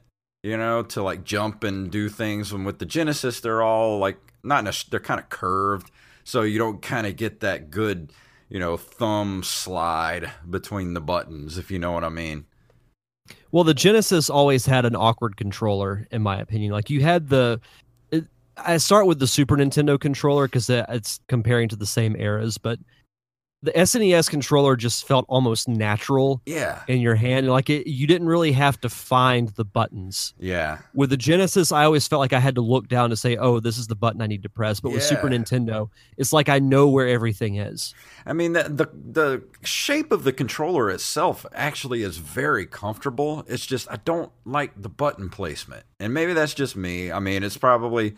[0.45, 2.51] you know, to like jump and do things.
[2.51, 5.89] And with the Genesis, they're all like not a, they're kind of curved,
[6.24, 8.13] so you don't kind of get that good,
[8.47, 12.45] you know, thumb slide between the buttons, if you know what I mean.
[13.51, 16.72] Well, the Genesis always had an awkward controller, in my opinion.
[16.72, 17.59] Like you had the,
[18.58, 22.80] I start with the Super Nintendo controller because it's comparing to the same eras, but
[23.62, 26.84] the SNES controller just felt almost natural yeah.
[26.88, 27.49] in your hand.
[27.49, 30.36] Like it, you didn't really have to find the buttons.
[30.38, 30.80] Yeah.
[30.93, 33.60] With the Genesis, I always felt like I had to look down to say, oh,
[33.60, 34.80] this is the button I need to press.
[34.80, 37.95] But with Super Nintendo, it's like I know where everything is.
[38.28, 43.45] I mean, the, the, the shape of the controller itself actually is very comfortable.
[43.47, 45.86] It's just, I don't like the button placement.
[45.99, 47.12] And maybe that's just me.
[47.12, 48.16] I mean, it's probably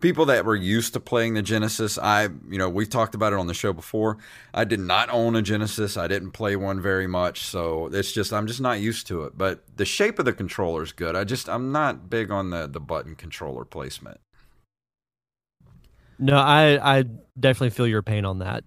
[0.00, 3.38] people that were used to playing the Genesis, I, you know, we've talked about it
[3.38, 4.18] on the show before.
[4.54, 5.96] I did not own a Genesis.
[5.96, 9.36] I didn't play one very much, so it's just I'm just not used to it.
[9.36, 11.16] But the shape of the controller is good.
[11.16, 14.20] I just I'm not big on the the button controller placement.
[16.18, 17.04] No, I I
[17.38, 18.64] definitely feel your pain on that.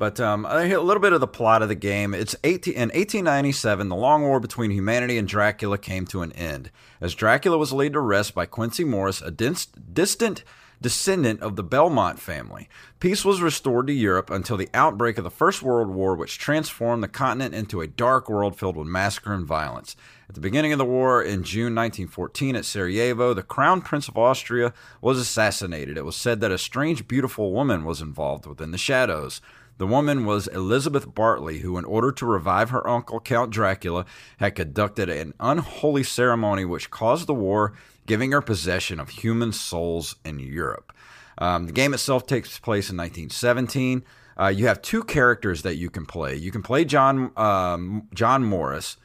[0.00, 2.14] But um, a little bit of the plot of the game.
[2.14, 6.70] It's 18, in 1897, the long war between humanity and Dracula came to an end.
[7.02, 10.42] As Dracula was laid to rest by Quincy Morris, a distant
[10.80, 12.66] descendant of the Belmont family.
[12.98, 17.02] Peace was restored to Europe until the outbreak of the First World War, which transformed
[17.02, 19.96] the continent into a dark world filled with massacre and violence.
[20.30, 24.16] At the beginning of the war in June 1914 at Sarajevo, the Crown Prince of
[24.16, 24.72] Austria
[25.02, 25.98] was assassinated.
[25.98, 29.42] It was said that a strange, beautiful woman was involved within the shadows.
[29.80, 34.04] The woman was Elizabeth Bartley, who, in order to revive her uncle, Count Dracula,
[34.36, 37.72] had conducted an unholy ceremony which caused the war,
[38.04, 40.92] giving her possession of human souls in Europe.
[41.38, 44.04] Um, the game itself takes place in 1917.
[44.38, 46.36] Uh, you have two characters that you can play.
[46.36, 48.98] You can play John um, John Morris,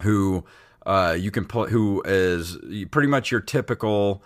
[0.00, 0.46] who
[0.86, 2.56] uh, you can who is
[2.90, 4.22] pretty much your typical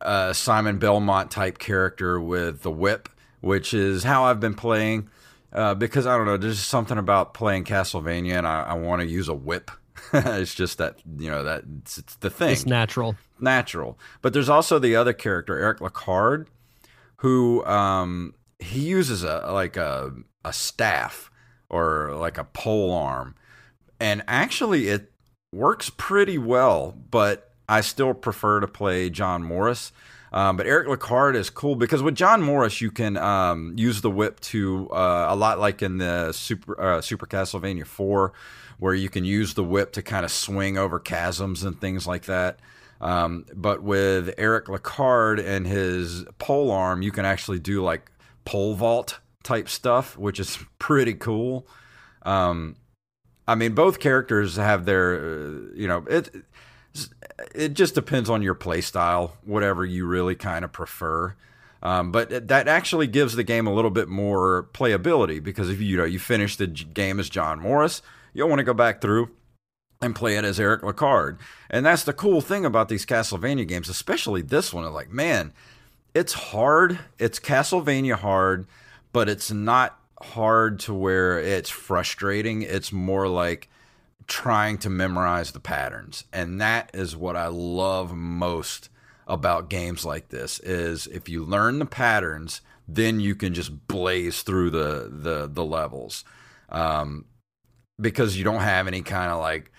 [0.00, 3.08] uh, Simon Belmont type character with the whip
[3.40, 5.08] which is how I've been playing.
[5.52, 9.08] Uh, because I don't know, there's something about playing Castlevania, and I, I want to
[9.08, 9.70] use a whip.
[10.12, 12.50] it's just that you know that it's, it's, the thing.
[12.50, 13.98] It's natural, natural.
[14.20, 16.46] But there's also the other character, Eric Lecarde,
[17.16, 20.12] who um, he uses a like a
[20.44, 21.30] a staff
[21.70, 23.34] or like a pole arm,
[23.98, 25.12] and actually it
[25.52, 26.96] works pretty well.
[27.10, 29.92] But I still prefer to play John Morris
[30.32, 34.10] um, but Eric Lecarde is cool because with John Morris, you can um, use the
[34.10, 38.32] whip to uh, a lot like in the Super uh, Super Castlevania Four,
[38.78, 42.26] where you can use the whip to kind of swing over chasms and things like
[42.26, 42.58] that.
[43.00, 48.10] Um, but with Eric Lecarde and his pole arm, you can actually do like
[48.44, 51.66] pole vault type stuff, which is pretty cool.
[52.22, 52.76] Um,
[53.46, 56.30] I mean, both characters have their, uh, you know, it
[57.54, 61.34] it just depends on your play style, whatever you really kind of prefer.
[61.82, 65.96] Um, but that actually gives the game a little bit more playability because if you,
[65.96, 68.02] know you finish the game as John Morris,
[68.34, 69.30] you'll want to go back through
[70.00, 71.38] and play it as Eric Lecarde.
[71.70, 74.92] And that's the cool thing about these Castlevania games, especially this one.
[74.92, 75.52] Like, man,
[76.14, 76.98] it's hard.
[77.18, 78.66] It's Castlevania hard,
[79.12, 82.62] but it's not hard to where it's frustrating.
[82.62, 83.68] It's more like
[84.28, 86.24] trying to memorize the patterns.
[86.32, 88.90] And that is what I love most
[89.26, 94.42] about games like this is if you learn the patterns, then you can just blaze
[94.42, 96.24] through the the the levels.
[96.70, 97.26] Um,
[98.00, 99.72] because you don't have any kind of like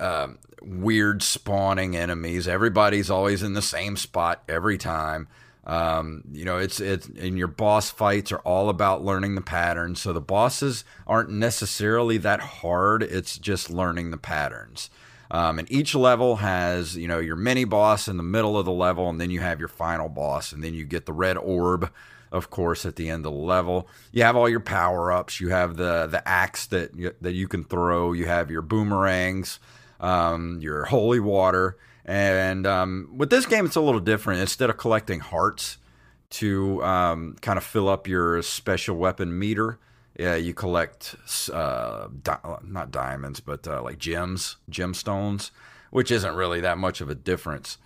[0.00, 2.48] um, weird spawning enemies.
[2.48, 5.28] Everybody's always in the same spot every time.
[5.64, 10.00] Um, you know, it's it's and your boss fights are all about learning the patterns.
[10.00, 13.02] So the bosses aren't necessarily that hard.
[13.02, 14.90] It's just learning the patterns.
[15.30, 18.72] Um, and each level has, you know, your mini boss in the middle of the
[18.72, 21.90] level, and then you have your final boss, and then you get the red orb,
[22.30, 23.88] of course, at the end of the level.
[24.10, 25.40] You have all your power ups.
[25.40, 28.12] You have the the axe that you, that you can throw.
[28.12, 29.60] You have your boomerangs,
[30.00, 34.40] um, your holy water and um, with this game, it's a little different.
[34.40, 35.78] Instead of collecting hearts
[36.30, 39.78] to um, kind of fill up your special weapon meter,
[40.18, 41.14] yeah, you collect
[41.52, 45.50] uh, di- not diamonds, but uh, like gems, gemstones,
[45.90, 47.78] which isn't really that much of a difference.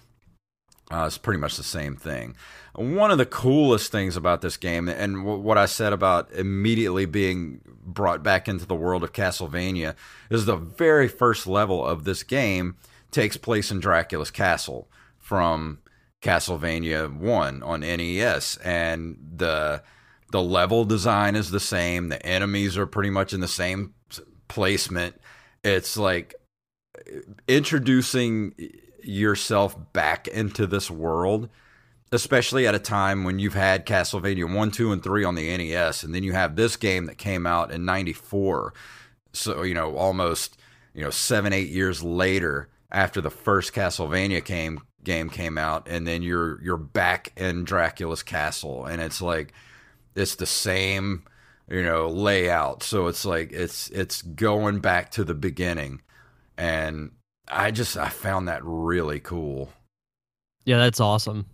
[0.91, 2.37] Uh, it's pretty much the same thing.
[2.75, 7.07] One of the coolest things about this game, and w- what I said about immediately
[7.07, 9.97] being brought back into the world of Castlevania,
[10.31, 12.77] is the very first level of this game
[13.11, 14.89] takes place in Dracula's castle
[15.19, 15.79] from
[16.23, 19.83] Castlevania 1 on NES and the
[20.33, 23.95] the level design is the same, the enemies are pretty much in the same
[24.49, 25.21] placement.
[25.63, 26.35] It's like
[27.47, 28.55] introducing
[29.03, 31.49] yourself back into this world,
[32.11, 36.03] especially at a time when you've had Castlevania 1, 2 and 3 on the NES
[36.03, 38.75] and then you have this game that came out in 94.
[39.33, 40.59] So, you know, almost,
[40.93, 46.07] you know, 7 8 years later after the first Castlevania came game came out, and
[46.07, 49.53] then you're you're back in Dracula's castle, and it's like
[50.15, 51.25] it's the same
[51.71, 52.83] you know layout.
[52.83, 56.03] So it's like it's it's going back to the beginning,
[56.59, 57.13] and
[57.49, 59.71] I just I found that really cool.
[60.65, 61.47] Yeah, that's awesome.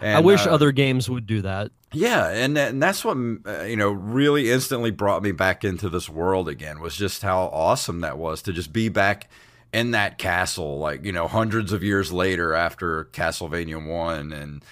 [0.00, 1.70] And, I wish uh, other games would do that.
[1.92, 3.16] Yeah, and and that's what
[3.46, 7.44] uh, you know really instantly brought me back into this world again was just how
[7.52, 9.28] awesome that was to just be back
[9.72, 14.64] in that castle, like you know, hundreds of years later after Castlevania One, and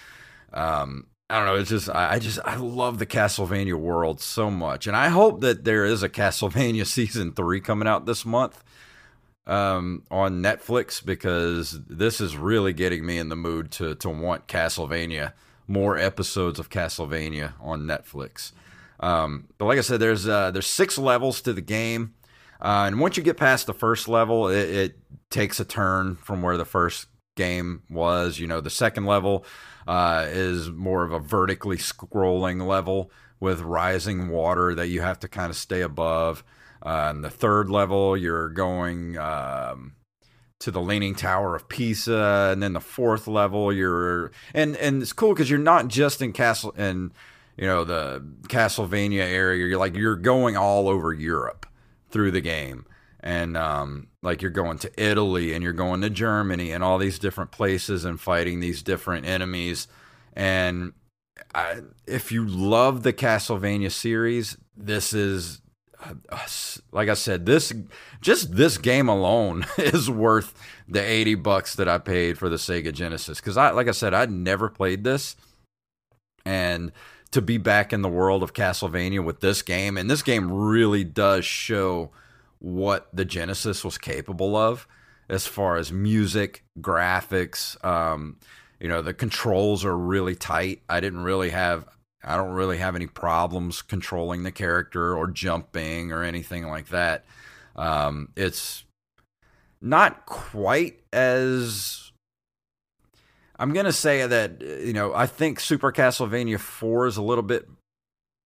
[0.53, 1.57] um, I don't know.
[1.57, 5.41] It's just I, I just I love the Castlevania world so much, and I hope
[5.41, 8.63] that there is a Castlevania season three coming out this month
[9.47, 14.47] um, on Netflix because this is really getting me in the mood to to want
[14.47, 15.33] Castlevania
[15.69, 18.53] more episodes of Castlevania on Netflix.
[19.01, 22.15] Um, but like I said, there's uh, there's six levels to the game.
[22.61, 24.99] Uh, and once you get past the first level, it, it,
[25.29, 28.39] takes a turn from where the first game was.
[28.39, 29.45] You know, the second level
[29.87, 35.29] uh, is more of a vertically scrolling level with rising water that you have to
[35.29, 36.45] kind of stay above.
[36.81, 39.97] Uh, and the third level, you're going um,
[40.61, 45.13] to the Leaning Tower of Pisa, and then the fourth level, you're and and it's
[45.13, 47.13] cool because you're not just in Castle in
[47.57, 49.67] you know the Castlevania area.
[49.67, 51.67] You're like you're going all over Europe
[52.11, 52.87] through the game.
[53.21, 57.19] And um, like you're going to Italy and you're going to Germany and all these
[57.19, 59.89] different places and fighting these different enemies.
[60.35, 60.93] And
[61.55, 65.61] I, if you love the Castlevania series, this is
[66.05, 66.15] uh,
[66.93, 67.73] like I said, this
[68.21, 70.55] just this game alone is worth
[70.87, 74.15] the 80 bucks that I paid for the Sega Genesis cuz I like I said
[74.15, 75.37] I'd never played this
[76.45, 76.93] and
[77.37, 79.99] to be back in the world of Castlevania with this game.
[79.99, 82.11] And this game really does show
[82.61, 84.89] what the Genesis was capable of
[85.29, 87.83] as far as music, graphics.
[87.85, 88.39] Um,
[88.81, 90.81] you know, the controls are really tight.
[90.89, 91.87] I didn't really have.
[92.25, 97.27] I don't really have any problems controlling the character or jumping or anything like that.
[97.77, 98.85] Um, it's
[99.83, 102.06] not quite as
[103.59, 107.69] I'm gonna say that you know I think Super Castlevania Four is a little bit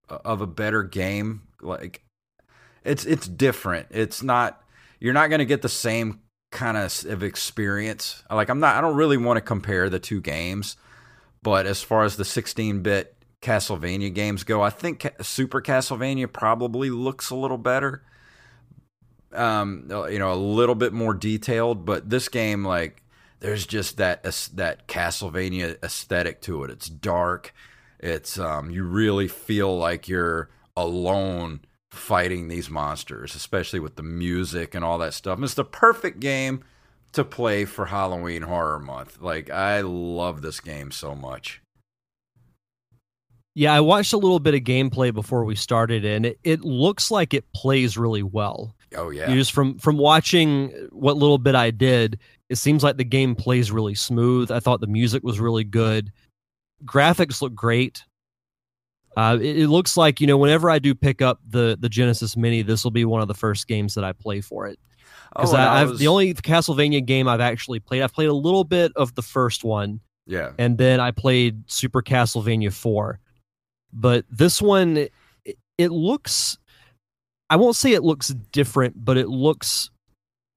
[0.08, 1.42] of a better game.
[1.60, 2.02] Like
[2.84, 3.88] it's it's different.
[3.90, 4.62] It's not
[5.00, 6.20] you're not gonna get the same
[6.52, 8.22] kind of of experience.
[8.30, 10.76] Like I'm not I don't really want to compare the two games,
[11.42, 17.30] but as far as the 16-bit Castlevania games go, I think Super Castlevania probably looks
[17.30, 18.02] a little better.
[19.32, 23.02] Um, you know, a little bit more detailed, but this game like
[23.40, 24.22] there's just that
[24.54, 26.70] that Castlevania aesthetic to it.
[26.70, 27.52] It's dark.
[27.98, 31.60] It's um, you really feel like you're alone
[31.90, 35.36] fighting these monsters, especially with the music and all that stuff.
[35.36, 36.62] And it's the perfect game
[37.12, 39.20] to play for Halloween Horror Month.
[39.20, 41.60] Like I love this game so much.
[43.54, 47.10] Yeah, I watched a little bit of gameplay before we started, and it, it looks
[47.10, 48.76] like it plays really well.
[48.96, 52.20] Oh yeah, you just from from watching what little bit I did,
[52.50, 54.50] it seems like the game plays really smooth.
[54.50, 56.12] I thought the music was really good,
[56.84, 58.04] graphics look great.
[59.16, 62.36] Uh, it, it, looks like you know whenever I do pick up the the Genesis
[62.36, 64.78] Mini, this will be one of the first games that I play for it.
[65.32, 65.98] Because oh, I've was...
[65.98, 68.02] the only Castlevania game I've actually played.
[68.02, 72.02] I've played a little bit of the first one, yeah, and then I played Super
[72.02, 73.18] Castlevania Four.
[73.92, 76.56] But this one, it, it looks.
[77.48, 79.90] I won't say it looks different, but it looks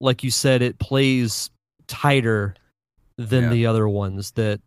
[0.00, 1.50] like you said it plays
[1.86, 2.54] tighter
[3.16, 3.50] than yeah.
[3.50, 4.60] the other ones that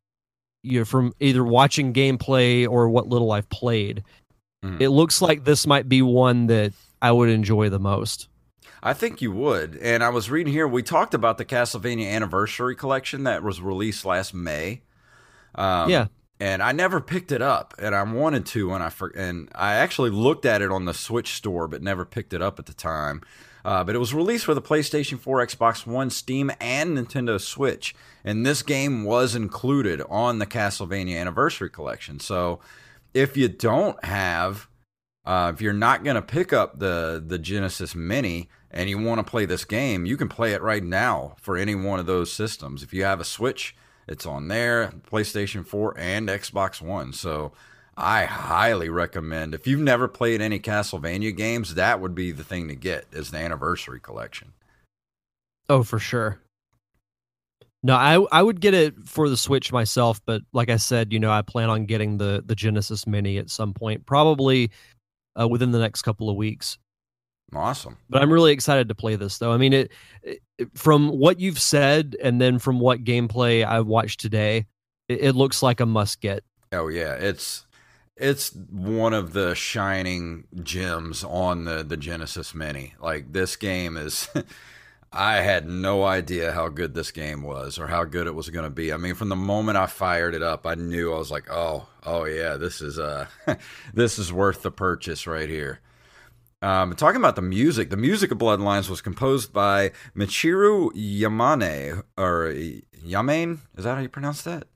[0.64, 4.04] you know, from either watching gameplay or what little I've played,
[4.64, 4.80] mm.
[4.82, 8.28] it looks like this might be one that I would enjoy the most.
[8.84, 9.78] I think you would.
[9.78, 14.06] And I was reading here, we talked about the Castlevania Anniversary Collection that was released
[14.06, 14.82] last May.
[15.56, 16.08] Um, yeah.
[16.40, 19.74] And I never picked it up, and I wanted to, and I for, and I
[19.74, 22.76] actually looked at it on the Switch store, but never picked it up at the
[22.76, 23.24] time.
[23.68, 27.94] Uh, but it was released for the PlayStation 4, Xbox One, Steam, and Nintendo Switch.
[28.24, 32.22] And this game was included on the Castlevania Anniversary Collection.
[32.22, 32.62] So
[33.14, 34.70] if you don't have,
[35.26, 39.20] uh, if you're not going to pick up the, the Genesis Mini and you want
[39.20, 42.32] to play this game, you can play it right now for any one of those
[42.32, 42.84] systems.
[42.84, 43.76] If you have a Switch,
[44.08, 47.12] it's on there, PlayStation 4, and Xbox One.
[47.12, 47.52] So
[47.98, 49.56] I highly recommend.
[49.56, 53.32] If you've never played any Castlevania games, that would be the thing to get is
[53.32, 54.54] the anniversary collection.
[55.68, 56.40] Oh, for sure.
[57.82, 61.20] No, I I would get it for the Switch myself, but like I said, you
[61.20, 64.72] know, I plan on getting the the Genesis Mini at some point, probably
[65.40, 66.78] uh, within the next couple of weeks.
[67.56, 67.98] Awesome.
[68.10, 69.54] But I'm really excited to play this though.
[69.54, 69.92] I mean, it,
[70.24, 70.42] it
[70.74, 74.66] from what you've said and then from what gameplay I watched today,
[75.08, 76.44] it, it looks like a must get.
[76.74, 77.67] Oh yeah, it's
[78.20, 82.94] it's one of the shining gems on the the Genesis Mini.
[83.00, 84.30] Like this game is
[85.12, 88.66] I had no idea how good this game was or how good it was going
[88.66, 88.92] to be.
[88.92, 91.88] I mean, from the moment I fired it up, I knew I was like, "Oh,
[92.06, 93.28] oh yeah, this is uh
[93.94, 95.80] this is worth the purchase right here."
[96.62, 102.52] Um, talking about the music, the music of Bloodlines was composed by Michiru Yamane or
[103.06, 103.60] Yamane.
[103.78, 104.68] Is that how you pronounce that?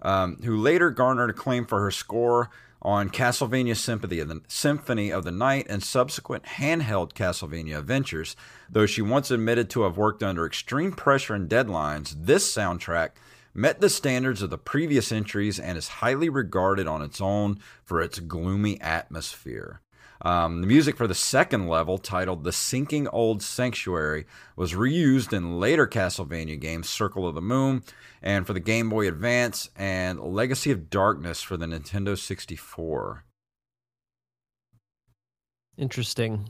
[0.00, 2.50] Um, who later garnered acclaim for her score
[2.80, 8.36] on Castlevania Symphony of, the, Symphony of the Night and subsequent handheld Castlevania adventures.
[8.70, 13.10] Though she once admitted to have worked under extreme pressure and deadlines, this soundtrack
[13.54, 18.00] met the standards of the previous entries and is highly regarded on its own for
[18.00, 19.80] its gloomy atmosphere.
[20.22, 25.60] Um, the music for the second level, titled The Sinking Old Sanctuary, was reused in
[25.60, 27.82] later Castlevania games Circle of the Moon
[28.20, 33.24] and for the Game Boy Advance and Legacy of Darkness for the Nintendo 64.
[35.76, 36.48] Interesting.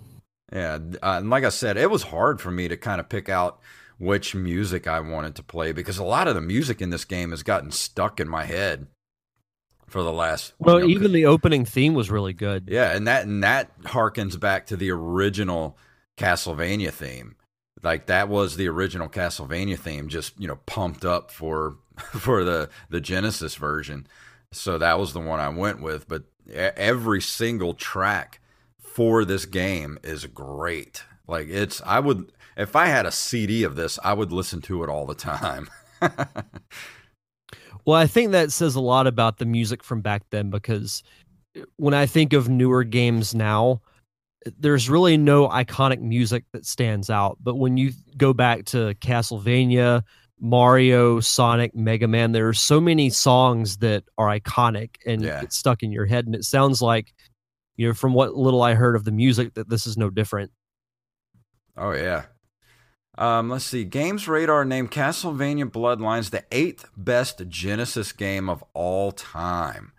[0.50, 3.28] Yeah, uh, and like I said, it was hard for me to kind of pick
[3.28, 3.60] out
[3.98, 7.30] which music I wanted to play because a lot of the music in this game
[7.30, 8.86] has gotten stuck in my head
[9.88, 10.52] for the last.
[10.58, 12.68] Well, you know, even the opening theme was really good.
[12.68, 15.76] Yeah, and that and that harkens back to the original
[16.16, 17.36] Castlevania theme.
[17.82, 22.68] Like that was the original Castlevania theme, just you know pumped up for for the
[22.90, 24.06] the Genesis version.
[24.52, 26.08] So that was the one I went with.
[26.08, 28.40] But every single track
[28.78, 31.04] for this game is great.
[31.26, 34.82] Like it's I would if I had a CD of this, I would listen to
[34.82, 35.68] it all the time.
[37.88, 41.02] Well, I think that says a lot about the music from back then because
[41.56, 43.80] uh, when I think of newer games now,
[44.58, 47.38] there's really no iconic music that stands out.
[47.40, 50.02] But when you go back to Castlevania,
[50.38, 55.40] Mario, Sonic, Mega Man, there are so many songs that are iconic and yeah.
[55.40, 56.26] get stuck in your head.
[56.26, 57.14] And it sounds like,
[57.78, 60.50] you know, from what little I heard of the music, that this is no different.
[61.74, 62.24] Oh, yeah.
[63.18, 63.84] Um, let's see.
[63.84, 69.92] Games Radar named Castlevania Bloodlines the eighth best Genesis game of all time.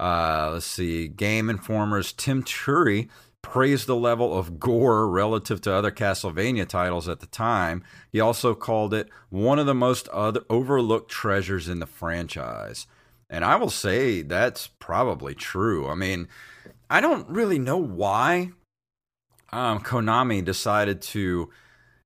[0.00, 1.06] Uh, let's see.
[1.06, 3.10] Game Informer's Tim Turi
[3.42, 7.84] praised the level of gore relative to other Castlevania titles at the time.
[8.10, 12.86] He also called it one of the most other, overlooked treasures in the franchise.
[13.28, 15.88] And I will say that's probably true.
[15.88, 16.26] I mean,
[16.88, 18.52] I don't really know why
[19.52, 21.50] um, Konami decided to,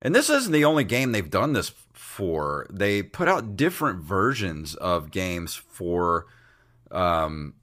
[0.03, 2.66] and this isn't the only game they've done this for.
[2.70, 6.26] They put out different versions of games for
[6.90, 7.55] um,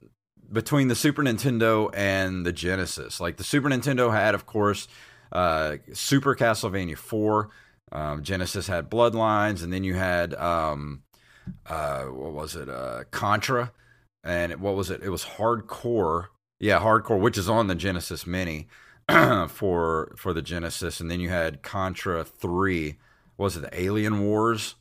[0.50, 3.20] between the Super Nintendo and the Genesis.
[3.20, 4.88] Like the Super Nintendo had, of course,
[5.32, 7.50] uh, Super Castlevania 4.
[7.90, 11.02] Um, Genesis had Bloodlines, and then you had um,
[11.66, 12.68] uh, what was it?
[12.68, 13.72] Uh, Contra,
[14.22, 15.02] and what was it?
[15.02, 16.30] It was Hard Corps.
[16.60, 18.68] Yeah, Hard Corps, which is on the Genesis Mini
[19.48, 22.96] for for the Genesis, and then you had Contra 3.
[23.36, 24.74] Was it the Alien Wars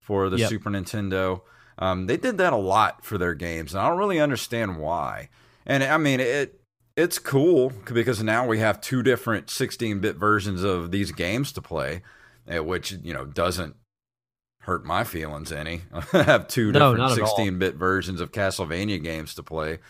[0.00, 0.48] for the Yep.
[0.50, 1.40] Super Nintendo?
[1.78, 5.28] Um, they did that a lot for their games, and I don't really understand why.
[5.66, 6.60] And I mean, it
[6.96, 12.02] it's cool because now we have two different 16-bit versions of these games to play,
[12.46, 13.74] eh, which you know doesn't
[14.60, 15.82] hurt my feelings any.
[16.12, 17.36] I have two No, different not at all.
[17.36, 19.80] 16-bit versions of Castlevania games to play.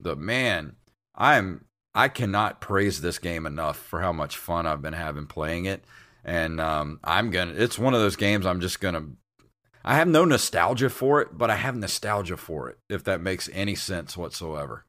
[0.00, 0.74] But man,
[1.14, 1.64] I'm
[1.94, 5.84] I cannot praise this game enough for how much fun I've been having playing it.
[6.24, 7.54] And um, I'm gonna.
[7.56, 9.06] It's one of those games I'm just gonna
[9.84, 13.48] I have no nostalgia for it, but I have nostalgia for it, if that makes
[13.52, 14.84] any sense whatsoever.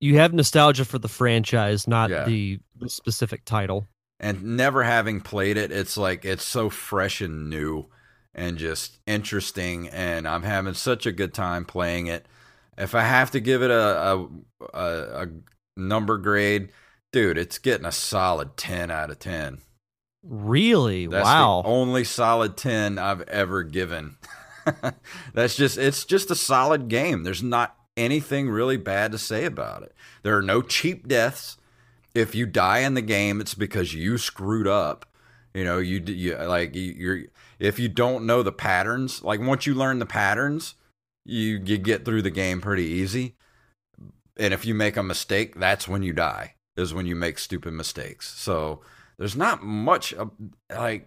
[0.00, 2.24] You have nostalgia for the franchise, not Yeah.
[2.24, 3.86] the, the specific title.
[4.20, 7.86] And never having played it, it's like it's so fresh and new
[8.34, 9.88] and just interesting.
[9.88, 12.26] And I'm having such a good time playing it.
[12.76, 14.28] If I have to give it a, a,
[14.74, 15.26] a, a
[15.76, 16.70] number grade,
[17.12, 19.58] dude, it's getting a solid 10 out of 10.
[20.22, 21.06] Really?
[21.06, 21.62] That's wow.
[21.62, 24.16] the only solid 10 I've ever given.
[25.34, 27.24] That's just it's just a solid game.
[27.24, 29.94] There's not anything really bad to say about it.
[30.22, 31.56] There are no cheap deaths.
[32.14, 35.06] If you die in the game, it's because you screwed up.
[35.54, 37.22] You know, you, you like you- you're
[37.58, 40.74] if you don't know the patterns, like once you learn the patterns,
[41.24, 43.34] you you get through the game pretty easy.
[44.38, 46.54] And if you make a mistake, that's when you die.
[46.76, 48.32] Is when you make stupid mistakes.
[48.38, 48.80] So
[49.18, 50.14] there's not much
[50.70, 51.06] like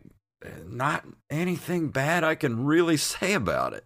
[0.68, 3.86] not anything bad I can really say about it.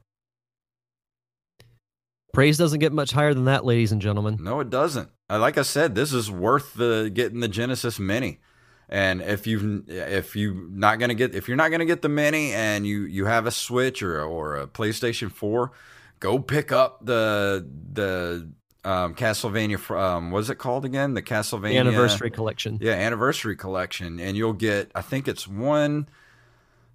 [2.34, 4.38] Praise doesn't get much higher than that, ladies and gentlemen.
[4.40, 5.10] No, it doesn't.
[5.30, 8.40] Uh, Like I said, this is worth the getting the Genesis Mini.
[8.88, 12.52] And if you if you not gonna get if you're not gonna get the Mini
[12.54, 15.72] and you you have a Switch or or a PlayStation Four,
[16.20, 18.52] go pick up the the
[18.86, 19.80] um, Castlevania.
[19.98, 21.14] Um, what is it called again?
[21.14, 22.80] The Castlevania Anniversary collection.
[22.82, 24.92] Yeah, anniversary collection, and you'll get.
[24.96, 26.08] I think it's one.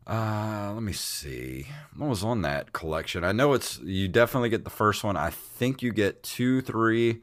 [0.06, 1.66] Uh, let me see.
[1.96, 3.24] What was on that collection?
[3.24, 3.78] I know it's.
[3.80, 5.16] You definitely get the first one.
[5.16, 7.22] I think you get two, three.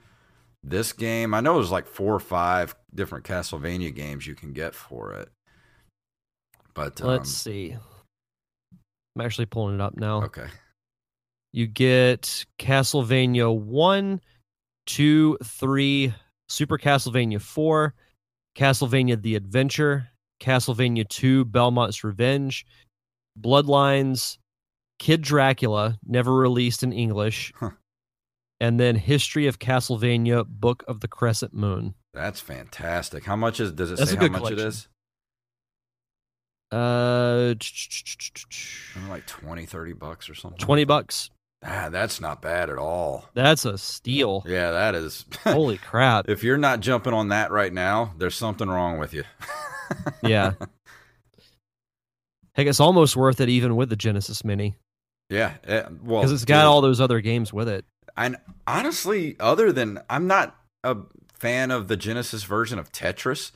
[0.64, 4.76] This game, I know there's like four or five different Castlevania games you can get
[4.76, 5.30] for it.
[6.76, 7.76] But um, Let's see.
[9.16, 10.22] I'm actually pulling it up now.
[10.26, 10.46] okay,
[11.52, 14.22] You get Castlevania 1,
[14.96, 16.14] 2, 3,
[16.50, 17.94] Super Castlevania 4,
[18.58, 20.10] Castlevania The Adventure,
[20.42, 22.66] Castlevania 2, Belmont's Revenge,
[23.40, 24.38] Bloodlines,
[25.00, 27.72] Kid Dracula, never released in English, Huh.
[28.60, 31.96] and then History of Castlevania, Book of the Crescent Moon.
[32.14, 33.24] that's fantastic.
[33.24, 33.72] How much is?
[33.72, 34.60] Does it That's say how much collection.
[34.60, 34.88] it is?
[36.74, 37.54] Uh,
[39.10, 40.58] Like 20, 30 bucks or something.
[40.60, 41.30] 20 bucks.
[41.64, 43.26] Ah, that's not bad at all.
[43.34, 44.44] That's a steal.
[44.48, 45.26] Yeah, that is.
[45.44, 46.28] Holy crap.
[46.28, 49.24] If you're not jumping on that right now, there's something wrong with you.
[50.24, 50.54] Yeah.
[52.54, 54.78] Heck, it's almost worth it even with the Genesis Mini
[55.32, 55.54] yeah.
[55.66, 57.86] eh, well, because it's got dude, all those other games with it.
[58.16, 58.38] And
[58.68, 60.98] honestly, other than I'm not a
[61.34, 63.52] fan of the Genesis version of Tetris.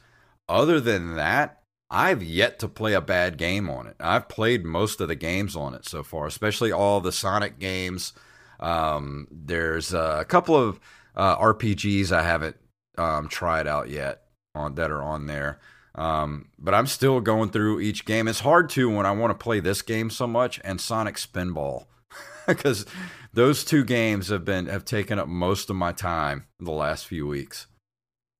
[0.47, 3.95] Other than that, I've yet to play a bad game on it.
[3.99, 8.13] I've played most of the games on it so far, especially all the Sonic games.
[8.59, 10.79] Um, there's a couple of
[11.15, 12.57] uh, RPGs I haven't
[12.97, 14.23] um, tried out yet
[14.55, 15.59] on that are on there.
[15.93, 18.27] Um, but I'm still going through each game.
[18.27, 21.85] It's hard to when I want to play this game so much and Sonic Spinball
[22.47, 22.85] because
[23.33, 27.27] those two games have been have taken up most of my time the last few
[27.27, 27.67] weeks.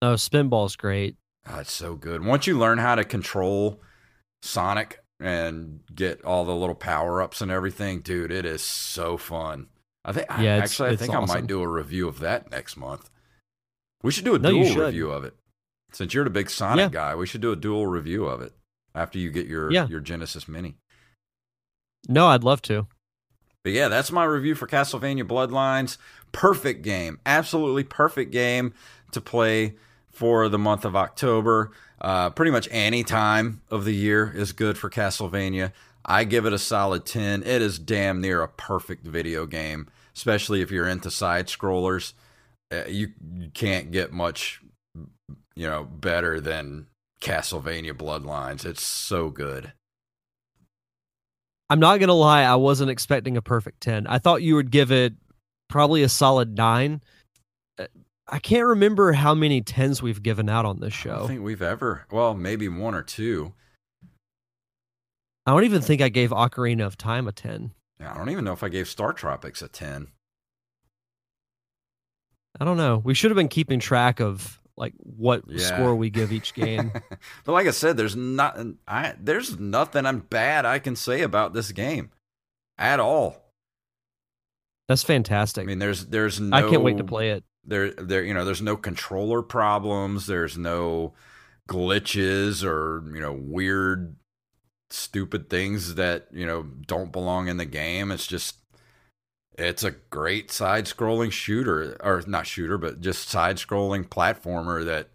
[0.01, 1.15] Oh, Spinball's great.
[1.47, 2.23] Oh, it's so good.
[2.23, 3.81] Once you learn how to control
[4.41, 9.67] Sonic and get all the little power ups and everything, dude, it is so fun.
[10.03, 12.51] I think I- Yeah, it's- actually I think I might do a review of that
[12.51, 13.09] next month.
[14.03, 15.35] We should do a No, dual review of it.
[15.91, 16.99] Since you're the big Sonic Yeah.
[17.11, 18.53] guy, we should do a dual review of it
[18.93, 19.87] after you get your Yeah.
[19.87, 20.75] your Genesis Mini.
[22.07, 22.87] No, I'd love to.
[23.63, 25.97] But yeah, that's my review for Castlevania Bloodlines.
[26.31, 27.19] Perfect game.
[27.25, 28.73] Absolutely perfect game
[29.11, 29.75] to play
[30.15, 31.71] for the month of October.
[31.99, 35.71] Uh, pretty much any time of the year is good for Castlevania.
[36.05, 37.43] I give it a solid 10.
[37.43, 42.13] It is damn near a perfect video game, especially if you're into side scrollers.
[42.71, 44.61] Uh, you, you can't get much
[45.55, 46.87] you know better than
[47.21, 48.65] Castlevania Bloodlines.
[48.65, 49.73] It's so good.
[51.69, 54.05] I'm not going to lie, I wasn't expecting a perfect 10.
[54.05, 55.13] I thought you would give it
[55.67, 57.01] probably a solid 9
[58.27, 61.11] I can't remember how many tens we've given out on this show.
[61.13, 63.53] I don't think we've ever, well, maybe one or two.
[65.45, 67.71] I don't even think I gave Ocarina of Time a ten.
[67.99, 70.07] Yeah, I don't even know if I gave Star Tropics a 10.
[72.59, 73.01] I don't know.
[73.03, 75.65] We should have been keeping track of like what Yeah.
[75.65, 76.91] score we give each game.
[77.45, 78.57] but like I said, there's not
[78.87, 82.11] I there's nothing I'm bad I can say about this game
[82.77, 83.37] at all.
[84.89, 85.63] That's fantastic.
[85.63, 87.43] I mean, there's there's no I can't wait to play it.
[87.65, 91.13] There there you know, there's no controller problems, there's no
[91.67, 94.15] glitches or, you know, weird
[94.91, 98.11] stupid things that, you know, don't belong in the game.
[98.11, 98.57] It's just
[99.57, 105.09] it's a great side scrolling shooter or not shooter, but just side scrolling platformer that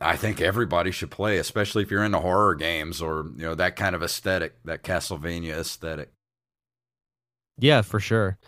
[0.00, 3.76] I think everybody should play, especially if you're into horror games or, you know, that
[3.76, 6.12] kind of aesthetic, that Castlevania aesthetic.
[7.58, 8.38] Yeah, for sure.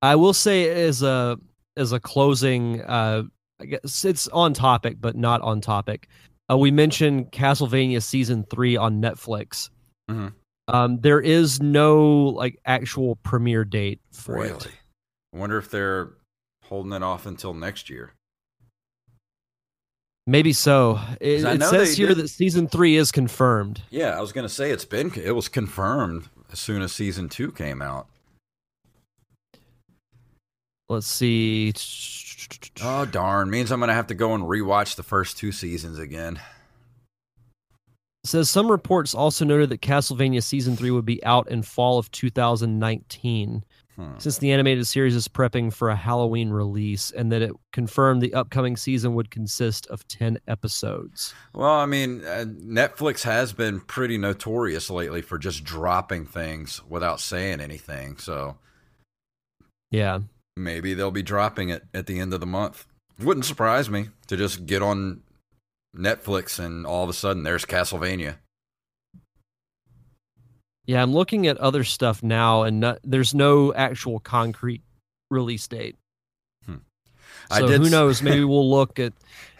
[0.00, 1.38] I will say as a
[1.76, 3.22] as a closing, uh,
[3.60, 6.08] I guess it's on topic but not on topic.
[6.50, 9.70] Uh, we mentioned Castlevania season three on Netflix.
[10.10, 10.32] Mhm.
[10.68, 14.48] Um, there is no like actual premiere date for Really?
[14.54, 14.68] it.
[15.34, 16.10] I wonder if they're
[16.64, 18.12] holding it off until next year.
[20.26, 21.00] Maybe so.
[21.20, 23.82] It, it says here did- that season three is confirmed.
[23.90, 27.50] Yeah, I was gonna say it's been it was confirmed as soon as season two
[27.50, 28.06] came out.
[30.92, 31.72] Let's see.
[32.82, 33.48] Oh darn!
[33.48, 36.38] Means I'm gonna have to go and rewatch the first two seasons again.
[38.24, 42.10] says some reports also noted that Castlevania season three would be out in fall of
[42.10, 43.64] 2019.
[43.96, 44.12] Hmm.
[44.16, 48.32] since the animated series is prepping for a Halloween release, and that it confirmed the
[48.32, 51.34] upcoming season would consist of 10 episodes.
[51.54, 57.20] Well, I mean, uh, Netflix has been pretty notorious lately for just dropping things without
[57.20, 58.16] saying anything.
[58.16, 58.56] So
[59.90, 60.20] Yeah.
[60.56, 62.86] Maybe they'll be dropping it at the end of the month.
[63.20, 65.22] Wouldn't surprise me to just get on
[65.96, 68.36] Netflix and all of a sudden there's Castlevania.
[70.86, 74.82] Yeah, I'm looking at other stuff now, and not, there's no actual concrete
[75.30, 75.96] release date.
[76.66, 76.76] Hmm.
[77.50, 78.20] I So who knows?
[78.20, 79.12] Maybe we'll look at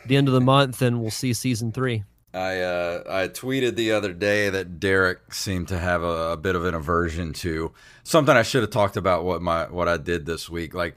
[0.06, 2.02] the end of the month and we'll see season three.
[2.34, 6.54] I uh, I tweeted the other day that Derek seemed to have a, a bit
[6.56, 7.72] of an aversion to
[8.04, 10.72] something I should have talked about what my what I did this week.
[10.74, 10.96] Like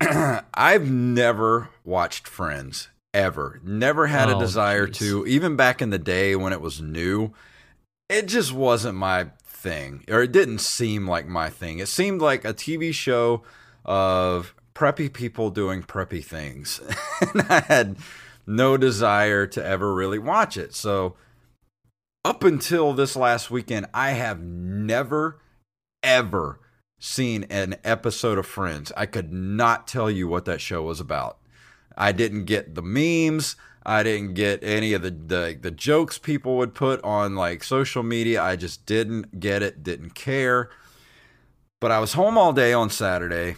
[0.00, 3.60] I've never watched Friends ever.
[3.62, 4.98] Never had a Oh, desire jeez.
[4.98, 5.26] to.
[5.26, 7.32] Even back in the day when it was new,
[8.08, 11.78] it just wasn't my thing, or it didn't seem like my thing.
[11.78, 13.42] It seemed like a TV show
[13.84, 16.80] of preppy people doing preppy things,
[17.20, 17.96] and I had
[18.46, 20.74] no desire to ever really watch it.
[20.74, 21.16] So,
[22.24, 25.40] up until this last weekend, I have never,
[26.02, 26.60] ever
[26.98, 28.92] seen an episode of Friends.
[28.96, 31.38] I could not tell you what that show was about.
[31.96, 33.56] I didn't get the memes.
[33.86, 38.02] I didn't get any of the, the the jokes people would put on like social
[38.02, 38.42] media.
[38.42, 40.70] I just didn't get it, didn't care.
[41.80, 43.56] But I was home all day on Saturday.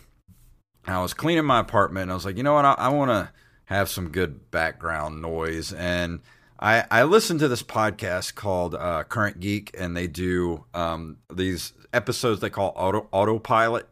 [0.84, 2.10] I was cleaning my apartment.
[2.10, 2.64] I was like, you know what?
[2.64, 3.30] I, I want to
[3.66, 5.72] have some good background noise.
[5.72, 6.20] And
[6.58, 11.72] I, I listened to this podcast called uh, Current Geek, and they do um, these
[11.92, 13.86] episodes they call auto autopilot,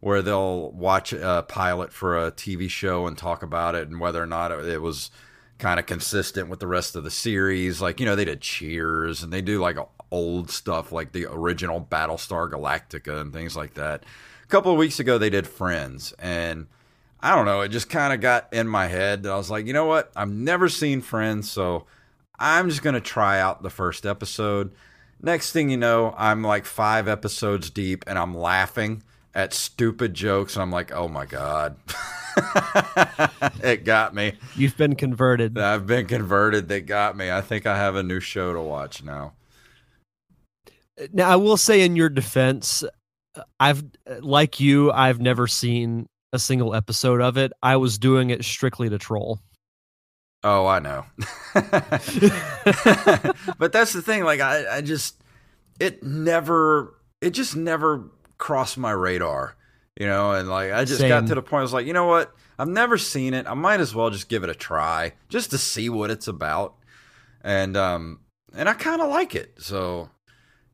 [0.00, 4.22] where they'll watch a pilot for a TV show and talk about it and whether
[4.22, 5.10] or not it was
[5.58, 7.80] kind of consistent with the rest of the series.
[7.80, 9.78] Like you know, they did Cheers, and they do like
[10.10, 14.04] old stuff like the original Battlestar Galactica and things like that.
[14.42, 16.66] A couple of weeks ago, they did Friends, and
[17.22, 19.22] I don't know, it just kind of got in my head.
[19.24, 20.10] that I was like, you know what?
[20.16, 21.86] I've never seen Friends, so
[22.38, 24.72] I'm just going to try out the first episode.
[25.22, 29.02] Next thing you know, I'm like five episodes deep and I'm laughing
[29.34, 30.56] at stupid jokes.
[30.56, 31.76] And I'm like, oh my God.
[33.62, 34.32] it got me.
[34.56, 35.58] You've been converted.
[35.58, 36.68] I've been converted.
[36.68, 37.30] They got me.
[37.30, 39.34] I think I have a new show to watch now.
[41.12, 42.84] Now, I will say in your defense,
[43.58, 43.84] I've
[44.20, 47.52] like you, I've never seen a single episode of it.
[47.62, 49.40] I was doing it strictly to troll.
[50.42, 51.04] Oh, I know.
[53.58, 54.24] but that's the thing.
[54.24, 55.22] Like, I, I just,
[55.78, 59.56] it never, it just never crossed my radar.
[59.98, 62.06] You know, and like I just got to the point I was like, you know
[62.06, 62.34] what?
[62.58, 63.46] I've never seen it.
[63.46, 66.74] I might as well just give it a try just to see what it's about.
[67.42, 68.20] And um
[68.54, 69.54] and I kind of like it.
[69.58, 70.08] So,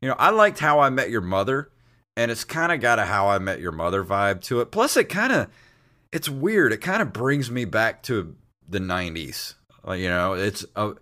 [0.01, 1.71] you know, I liked How I Met Your Mother
[2.17, 4.71] and it's kind of got a How I Met Your Mother vibe to it.
[4.71, 5.47] Plus it kind of
[6.11, 6.73] it's weird.
[6.73, 8.35] It kind of brings me back to
[8.67, 9.53] the 90s.
[9.87, 10.95] You know, it's a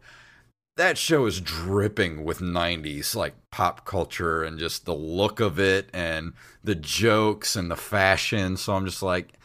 [0.76, 5.90] that show is dripping with 90s like pop culture and just the look of it
[5.94, 6.34] and
[6.66, 9.36] the jokes and the fashion so i'm just like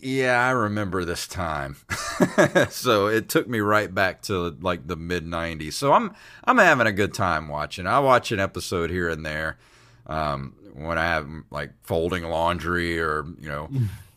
[0.00, 1.76] yeah i remember this time
[2.70, 6.86] so it took me right back to like the mid 90s so i'm i'm having
[6.86, 9.58] a good time watching i watch an episode here and there
[10.06, 13.68] um, when i have like folding laundry or you know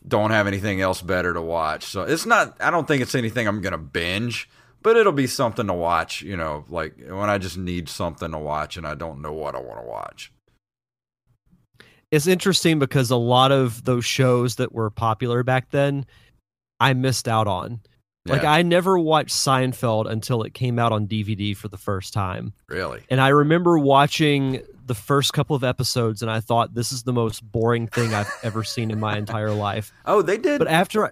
[0.07, 3.47] don't have anything else better to watch so it's not i don't think it's anything
[3.47, 4.49] i'm gonna binge
[4.81, 8.37] but it'll be something to watch, you know, like when I just need something to
[8.37, 10.31] watch and I don't know what I want to watch.
[12.11, 16.05] It's interesting because a lot of those shows that were popular back then,
[16.79, 17.81] I missed out on.
[18.25, 18.51] Like Yeah.
[18.51, 22.53] I never watched Seinfeld until it came out on DVD for the first time.
[22.67, 23.01] Really?
[23.09, 27.13] And I remember watching the first couple of episodes and I thought this is the
[27.13, 29.93] most boring thing I've ever seen in my entire life.
[30.05, 30.59] Oh, they did.
[30.59, 31.11] But after I,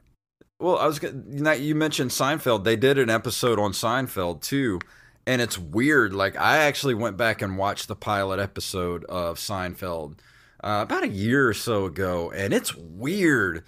[0.59, 2.65] well, I was gonna, you mentioned Seinfeld.
[2.65, 4.80] They did an episode on Seinfeld too,
[5.25, 6.13] and it's weird.
[6.13, 10.17] Like I actually went back and watched the pilot episode of Seinfeld
[10.63, 13.63] uh, about a year or so ago, and it's weird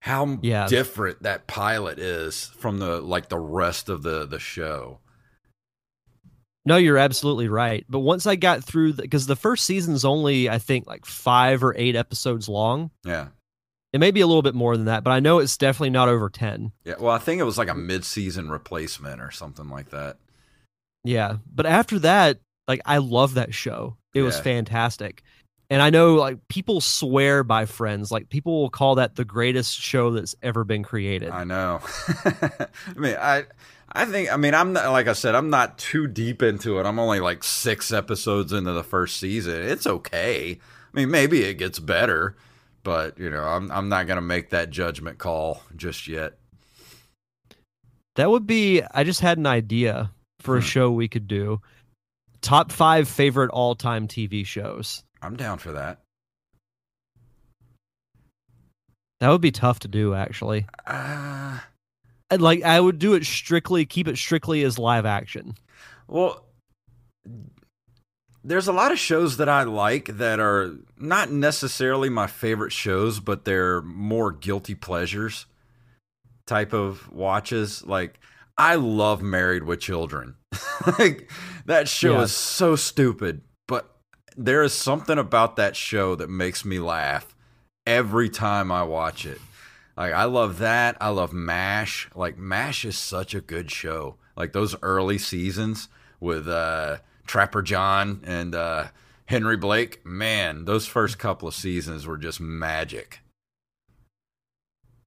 [0.00, 0.66] how Yeah.
[0.66, 4.98] different that pilot is from the like the rest of the the show.
[6.66, 7.84] No, you're absolutely right.
[7.88, 11.74] But once I got through because the first season's only I think like 5 or
[11.76, 12.90] 8 episodes long.
[13.04, 13.28] Yeah.
[13.92, 16.08] It may be a little bit more than that, but I know it's definitely not
[16.08, 16.72] over 10.
[16.84, 20.16] Yeah, well, I think it was like a mid-season replacement or something like that.
[21.04, 21.36] Yeah.
[21.54, 23.96] But after that, like I love that show.
[24.14, 25.22] It was fantastic.
[25.70, 28.10] And I know like people swear by Friends.
[28.12, 31.30] Like people will call that the greatest show that's ever been created.
[31.30, 31.80] I know.
[32.24, 33.44] I mean, I
[33.94, 36.86] I think I mean I'm not like I said I'm not too deep into it.
[36.86, 39.62] I'm only like 6 episodes into the first season.
[39.62, 40.58] It's okay.
[40.60, 42.36] I mean, maybe it gets better,
[42.82, 46.38] but you know, I'm I'm not going to make that judgment call just yet.
[48.16, 50.66] That would be I just had an idea for a Hmm.
[50.66, 51.60] show we could do.
[52.42, 55.02] Top 5 favorite all-time TV shows.
[55.22, 56.00] I'm down for that.
[59.20, 60.66] That would be tough to do actually.
[60.86, 61.58] Uh,
[62.30, 65.54] Uh, like I would do it strictly keep it strictly as live action.
[66.08, 66.44] Well,
[68.42, 73.20] there's a lot of shows that I like that are not necessarily my favorite shows,
[73.20, 75.46] but they're more guilty pleasures
[76.46, 77.84] type of watches.
[77.86, 78.20] Like,
[78.58, 80.34] I love Married with Children.
[80.98, 81.30] like,
[81.64, 82.22] that show Yeah.
[82.22, 83.96] is so stupid, but
[84.36, 87.34] there is something about that show that makes me laugh
[87.86, 89.40] every time I watch it.
[89.96, 90.96] Like I love that.
[91.00, 92.08] I love MASH.
[92.14, 94.16] Like MASH is such a good show.
[94.36, 95.88] Like those early seasons
[96.20, 98.88] with uh Trapper John and uh
[99.26, 103.20] Henry Blake, man, those first couple of seasons were just magic.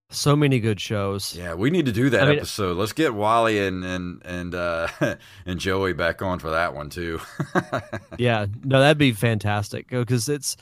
[0.10, 1.36] So many good shows.
[1.36, 2.78] Yeah, we need to do that I mean- episode.
[2.78, 4.88] Let's get Wally and and and uh
[5.46, 7.20] and Joey back on for that one too.
[8.18, 10.56] yeah no that'd be fantastic because it's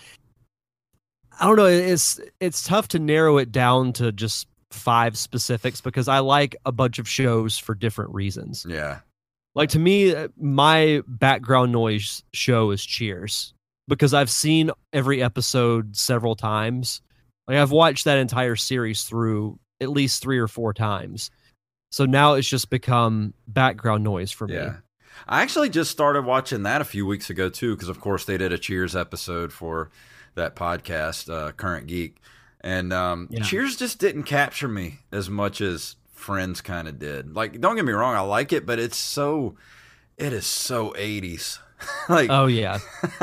[1.39, 6.07] i don't know it's it's tough to narrow it down to just five specifics because
[6.07, 8.65] i like a bunch of shows for different reasons.
[8.67, 8.99] Yeah.
[9.53, 13.53] like to me my background noise show is cheers
[13.87, 17.01] because i've seen every episode several times.
[17.47, 21.31] Like i've watched that entire series through at least three or four times.
[21.91, 24.55] So now it's just become background noise for me.
[25.27, 28.37] I actually just started watching that a few weeks ago too, because of course they
[28.37, 29.89] did a Cheers episode for
[30.35, 32.17] that podcast, uh, Current Geek,
[32.61, 33.43] and um, Yeah.
[33.43, 37.35] Cheers just didn't capture me as much as Friends kind of did.
[37.35, 39.55] Like, don't get me wrong, I like it, but it's so,
[40.17, 41.59] it is so eighties.
[42.09, 42.79] like, oh yeah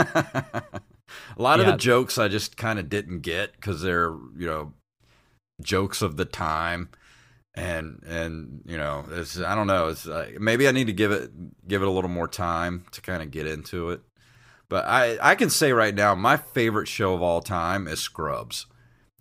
[1.36, 4.72] a lot of the jokes I just kind of didn't get because they're you know
[5.60, 6.90] jokes of the time,
[7.54, 11.12] and and you know it's I don't know it's uh, maybe I need to give
[11.12, 11.30] it
[11.66, 14.02] give it a little more time to kind of get into it.
[14.72, 18.64] But I I can say right now my favorite show of all time is Scrubs.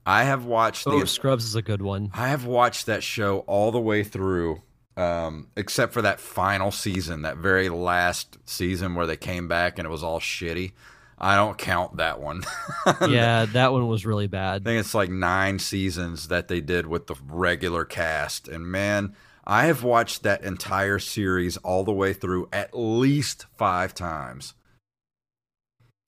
[0.05, 3.39] I have watched oh the scrubs is a good one I have watched that show
[3.39, 4.61] all the way through,
[4.95, 9.85] um, except for that final season, that very last season where they came back and
[9.85, 10.71] it was all shitty.
[11.17, 12.43] I don't count that one.
[13.09, 14.61] yeah, that one was really bad.
[14.61, 18.47] I think it's like nine seasons that they did with the regular cast.
[18.47, 23.93] And man, I have watched that entire series all the way through at least five
[23.93, 24.53] times.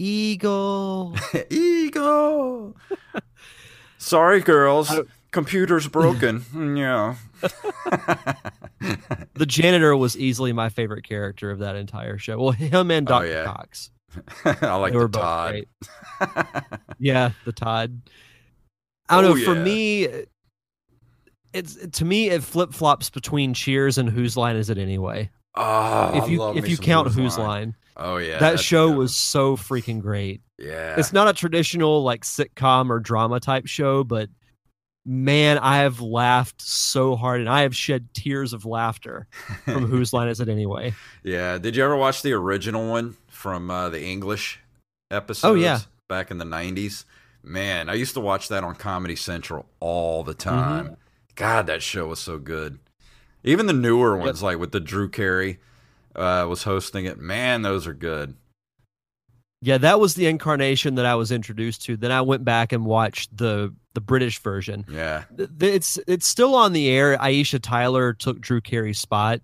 [0.04, 1.16] Eagle.
[1.50, 2.76] Eagle.
[3.98, 4.92] Sorry, girls.
[5.32, 6.44] Computer's broken.
[6.78, 7.16] Yeah.
[9.36, 12.38] The janitor was easily my favorite character of that entire show.
[12.38, 13.46] Well, him and Oh, yeah.
[13.46, 13.90] Cox.
[14.46, 16.66] I like they were the both Todd.
[17.00, 18.02] Yeah, the Todd.
[19.10, 19.44] I don't Oh, know.
[19.46, 20.08] For me,
[21.54, 25.32] it's to me it flip flops between Cheers and Whose Line Is It Anyway?
[25.56, 27.48] Oh, if you if you count Whose Line.
[27.48, 28.98] Line, Oh yeah, that show good.
[28.98, 30.42] was so freaking great.
[30.58, 30.96] Yeah.
[30.98, 34.30] It's not a traditional like sitcom or drama type show, but
[35.06, 39.28] man, I have laughed so hard and I have shed tears of laughter
[39.66, 40.94] from Whose Line Is It Anyway?
[41.24, 41.58] Yeah.
[41.58, 44.60] Did you ever watch the original one from uh, the English
[45.12, 45.44] episodes?
[45.52, 45.80] Oh, yeah.
[46.10, 47.06] Back in the '90s.
[47.44, 50.50] Man, I used to watch that on Comedy Central all the Mm-hmm.
[50.50, 50.98] time.
[51.36, 52.80] God, that show was so good.
[53.44, 55.60] Even the newer ones, like with the Drew Carey
[56.16, 57.18] uh, was hosting it.
[57.20, 58.36] Man, those are good.
[59.62, 61.96] Yeah, that was the incarnation that I was introduced to.
[61.96, 64.86] Then I went back and watched the the British version.
[64.90, 65.24] Yeah.
[65.62, 67.18] It's it's still on the air.
[67.18, 69.40] Aisha Tyler took Drew Carey's spot.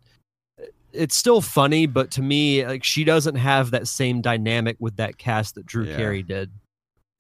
[0.92, 5.18] It's still funny, but to me, like she doesn't have that same dynamic with that
[5.18, 5.96] cast that Drew Yeah.
[5.96, 6.52] Carey did.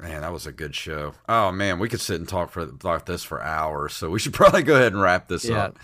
[0.01, 1.13] Man, that was a good show.
[1.29, 3.93] Oh man, we could sit and talk for about this for hours.
[3.93, 5.65] So we should probably go ahead and wrap this Yeah.
[5.65, 5.79] up.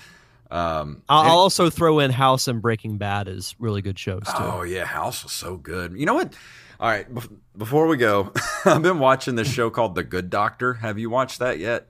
[0.52, 4.24] Um, I'll, and- I'll also throw in House and Breaking Bad as really good shows
[4.26, 4.34] too.
[4.38, 5.94] Oh yeah, House was so good.
[5.98, 6.34] You know what?
[6.80, 8.32] All right, bef- before we go,
[8.66, 10.74] I've been watching this show called The Good Doctor.
[10.76, 11.88] Have you watched that yet?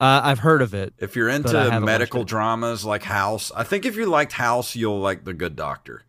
[0.00, 0.94] Uh, I've heard of it.
[0.98, 5.24] If you're into medical dramas like House, I think if you liked House, you'll like
[5.24, 6.02] The Good Doctor.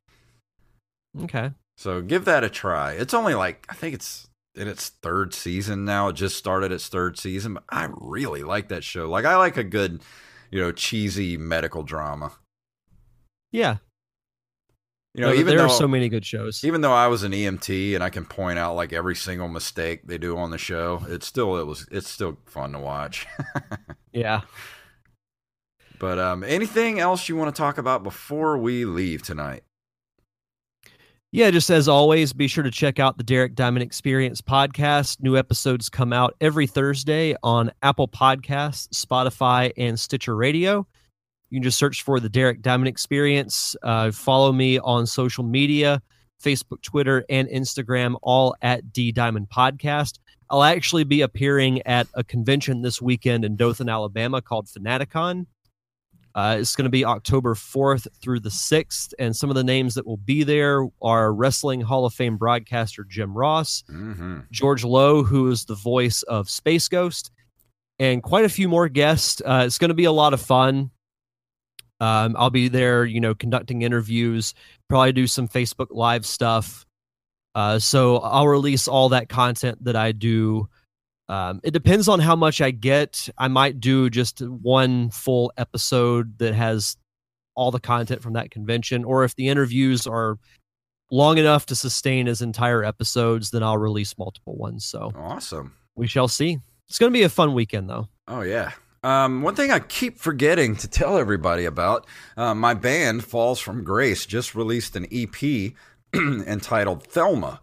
[1.22, 1.52] Okay.
[1.78, 2.94] So give that a try.
[2.94, 6.08] It's only like I think it's in its third season now.
[6.08, 9.10] It just started its third season, but I really like that show.
[9.10, 10.02] Like I like a good,
[10.54, 12.32] you know, cheesy medical drama.
[13.52, 13.78] Yeah.
[15.16, 16.64] You know, No, even there though are so many good shows.
[16.64, 20.02] even though I was an EMT and I can point out like every single mistake
[20.06, 23.26] they do on the show, it's still it was it's still fun to watch.
[24.14, 24.42] Yeah.
[26.00, 29.64] but um, anything else you want to talk about before we leave tonight?
[31.36, 35.20] Yeah, just as always, be sure to check out the Derek Diamond Experience podcast.
[35.20, 40.86] New episodes come out every Thursday on Apple Podcasts, Spotify, and Stitcher Radio.
[41.50, 43.76] You can just search for the Derek Diamond Experience.
[43.82, 46.04] Uh, follow me on social media
[46.40, 50.20] Facebook, Twitter, and Instagram, all at D Diamond Podcast.
[50.52, 55.48] I'll actually be appearing at a convention this weekend in Dothan, Alabama called Fanaticon.
[56.36, 59.94] Uh, it's going to be October 4th through the 6th, and some of the names
[59.94, 64.40] that will be there are Wrestling Hall of Fame broadcaster Jim Ross, Mm-hmm.
[64.52, 67.30] George Lowe, who is the voice of Space Ghost,
[68.00, 69.42] and quite a few more guests.
[69.46, 70.90] Uh, it's going to be a lot of fun.
[72.00, 74.56] Um, I'll be there, you know, conducting interviews,
[74.90, 76.86] probably do some Facebook Live stuff.
[77.56, 80.68] Uh, so I'll release all that content that I do.
[81.30, 83.30] Um, it depends on how much I get.
[83.38, 86.98] I might do just one full episode that has
[87.56, 90.38] all the content from that convention, or if the interviews are
[91.12, 94.84] long enough to sustain as entire episodes, then I'll release multiple ones.
[94.86, 95.74] So Awesome.
[95.96, 96.58] we shall see.
[96.90, 98.08] It's going to be a fun weekend, though.
[98.28, 98.72] Oh yeah.
[99.04, 102.08] Um, one thing I keep forgetting to tell everybody about,
[102.38, 105.74] uh, my band Falls from Grace just released an EP
[106.16, 107.60] entitled Thelma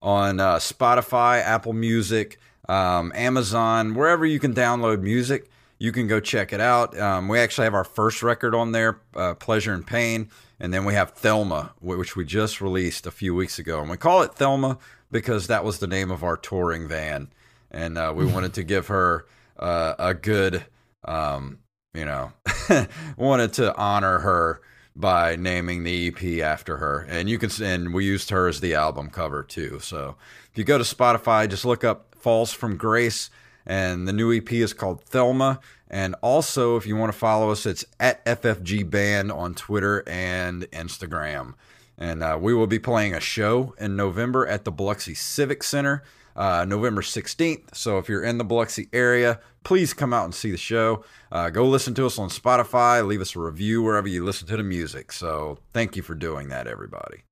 [0.00, 2.38] on uh, Spotify, Apple Music,
[2.68, 5.50] um, Amazon, wherever you can download music.
[5.80, 6.98] You can go check it out.
[6.98, 10.84] Um, we actually have our first record on there, uh, Pleasure and Pain, and then
[10.84, 13.80] we have Thelma, which we just released a few weeks ago.
[13.80, 14.78] And we call it Thelma
[15.12, 17.28] because that was the name of our touring van,
[17.70, 20.64] and uh, we wanted to give her uh, a good,
[21.04, 21.58] um,
[21.94, 22.32] you know,
[23.16, 24.60] wanted to honor her
[24.96, 27.06] by naming the EP after her.
[27.08, 29.78] And you can, and we used her as the album cover too.
[29.80, 30.16] So
[30.50, 33.30] if you go to Spotify, just look up Falls from Grace,
[33.66, 35.60] and the new EP is called Thelma.
[35.90, 40.64] And also, if you want to follow us, it's at FFG Band on Twitter and
[40.70, 41.54] Instagram.
[41.96, 46.02] And uh, we will be playing a show in November at the Biloxi Civic Center,
[46.36, 47.74] uh, November 16th.
[47.74, 51.04] So if you're in the Biloxi area, please come out and see the show.
[51.32, 54.56] Uh, go listen to us on Spotify, leave us a review wherever you listen to
[54.56, 55.10] the music.
[55.10, 57.24] So thank you for doing that, everybody.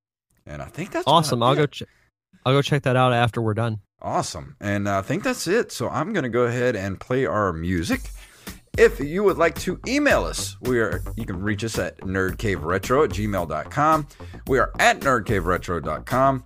[0.47, 1.43] And I think that's Awesome.
[1.43, 1.67] I'll go.
[1.67, 1.83] Ch-
[2.45, 3.81] I'll go check that out after we're done.
[4.07, 4.55] Awesome.
[4.61, 5.73] And I think that's it.
[5.73, 8.03] So I'm going to go ahead and play our music.
[8.79, 13.05] If you would like to email us, we are you can reach us at nerdcaveretro
[13.05, 14.07] at gmail.com.
[14.47, 16.45] We are at nerdcaveretro.com.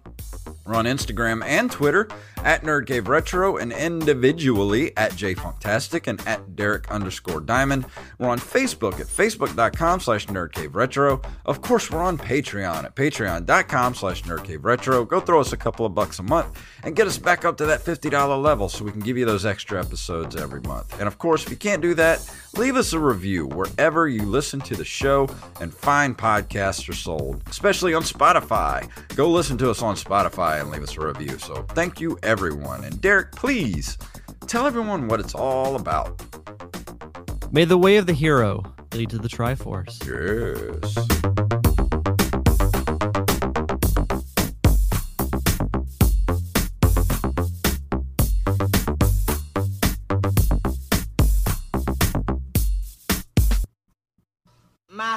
[0.71, 2.07] We're on Instagram and Twitter
[2.45, 7.87] at Nerd Cave Retro and individually at JFunktastic and at Derek underscore Diamond.
[8.19, 11.23] We're on Facebook at Facebook.com slash Nerd Retro.
[11.45, 15.05] Of course, we're on Patreon at Patreon.com slash Nerd Retro.
[15.05, 17.67] Go throw us a couple of bucks a month and get us back up to
[17.67, 21.01] that $50 level so we can give you those extra episodes every month.
[21.01, 22.21] And of course, if you can't do that,
[22.57, 25.29] leave us a review wherever you listen to the show
[25.61, 28.89] and find podcasts are sold, especially on Spotify.
[29.17, 31.39] Go listen to us on Spotify and leave us a review.
[31.39, 32.85] So thank you, everyone.
[32.85, 33.99] And Derek, please
[34.47, 36.23] tell everyone what it's all about.
[37.53, 38.63] May the way of the hero
[38.93, 39.99] lead to the Triforce.
[40.07, 41.60] Yes.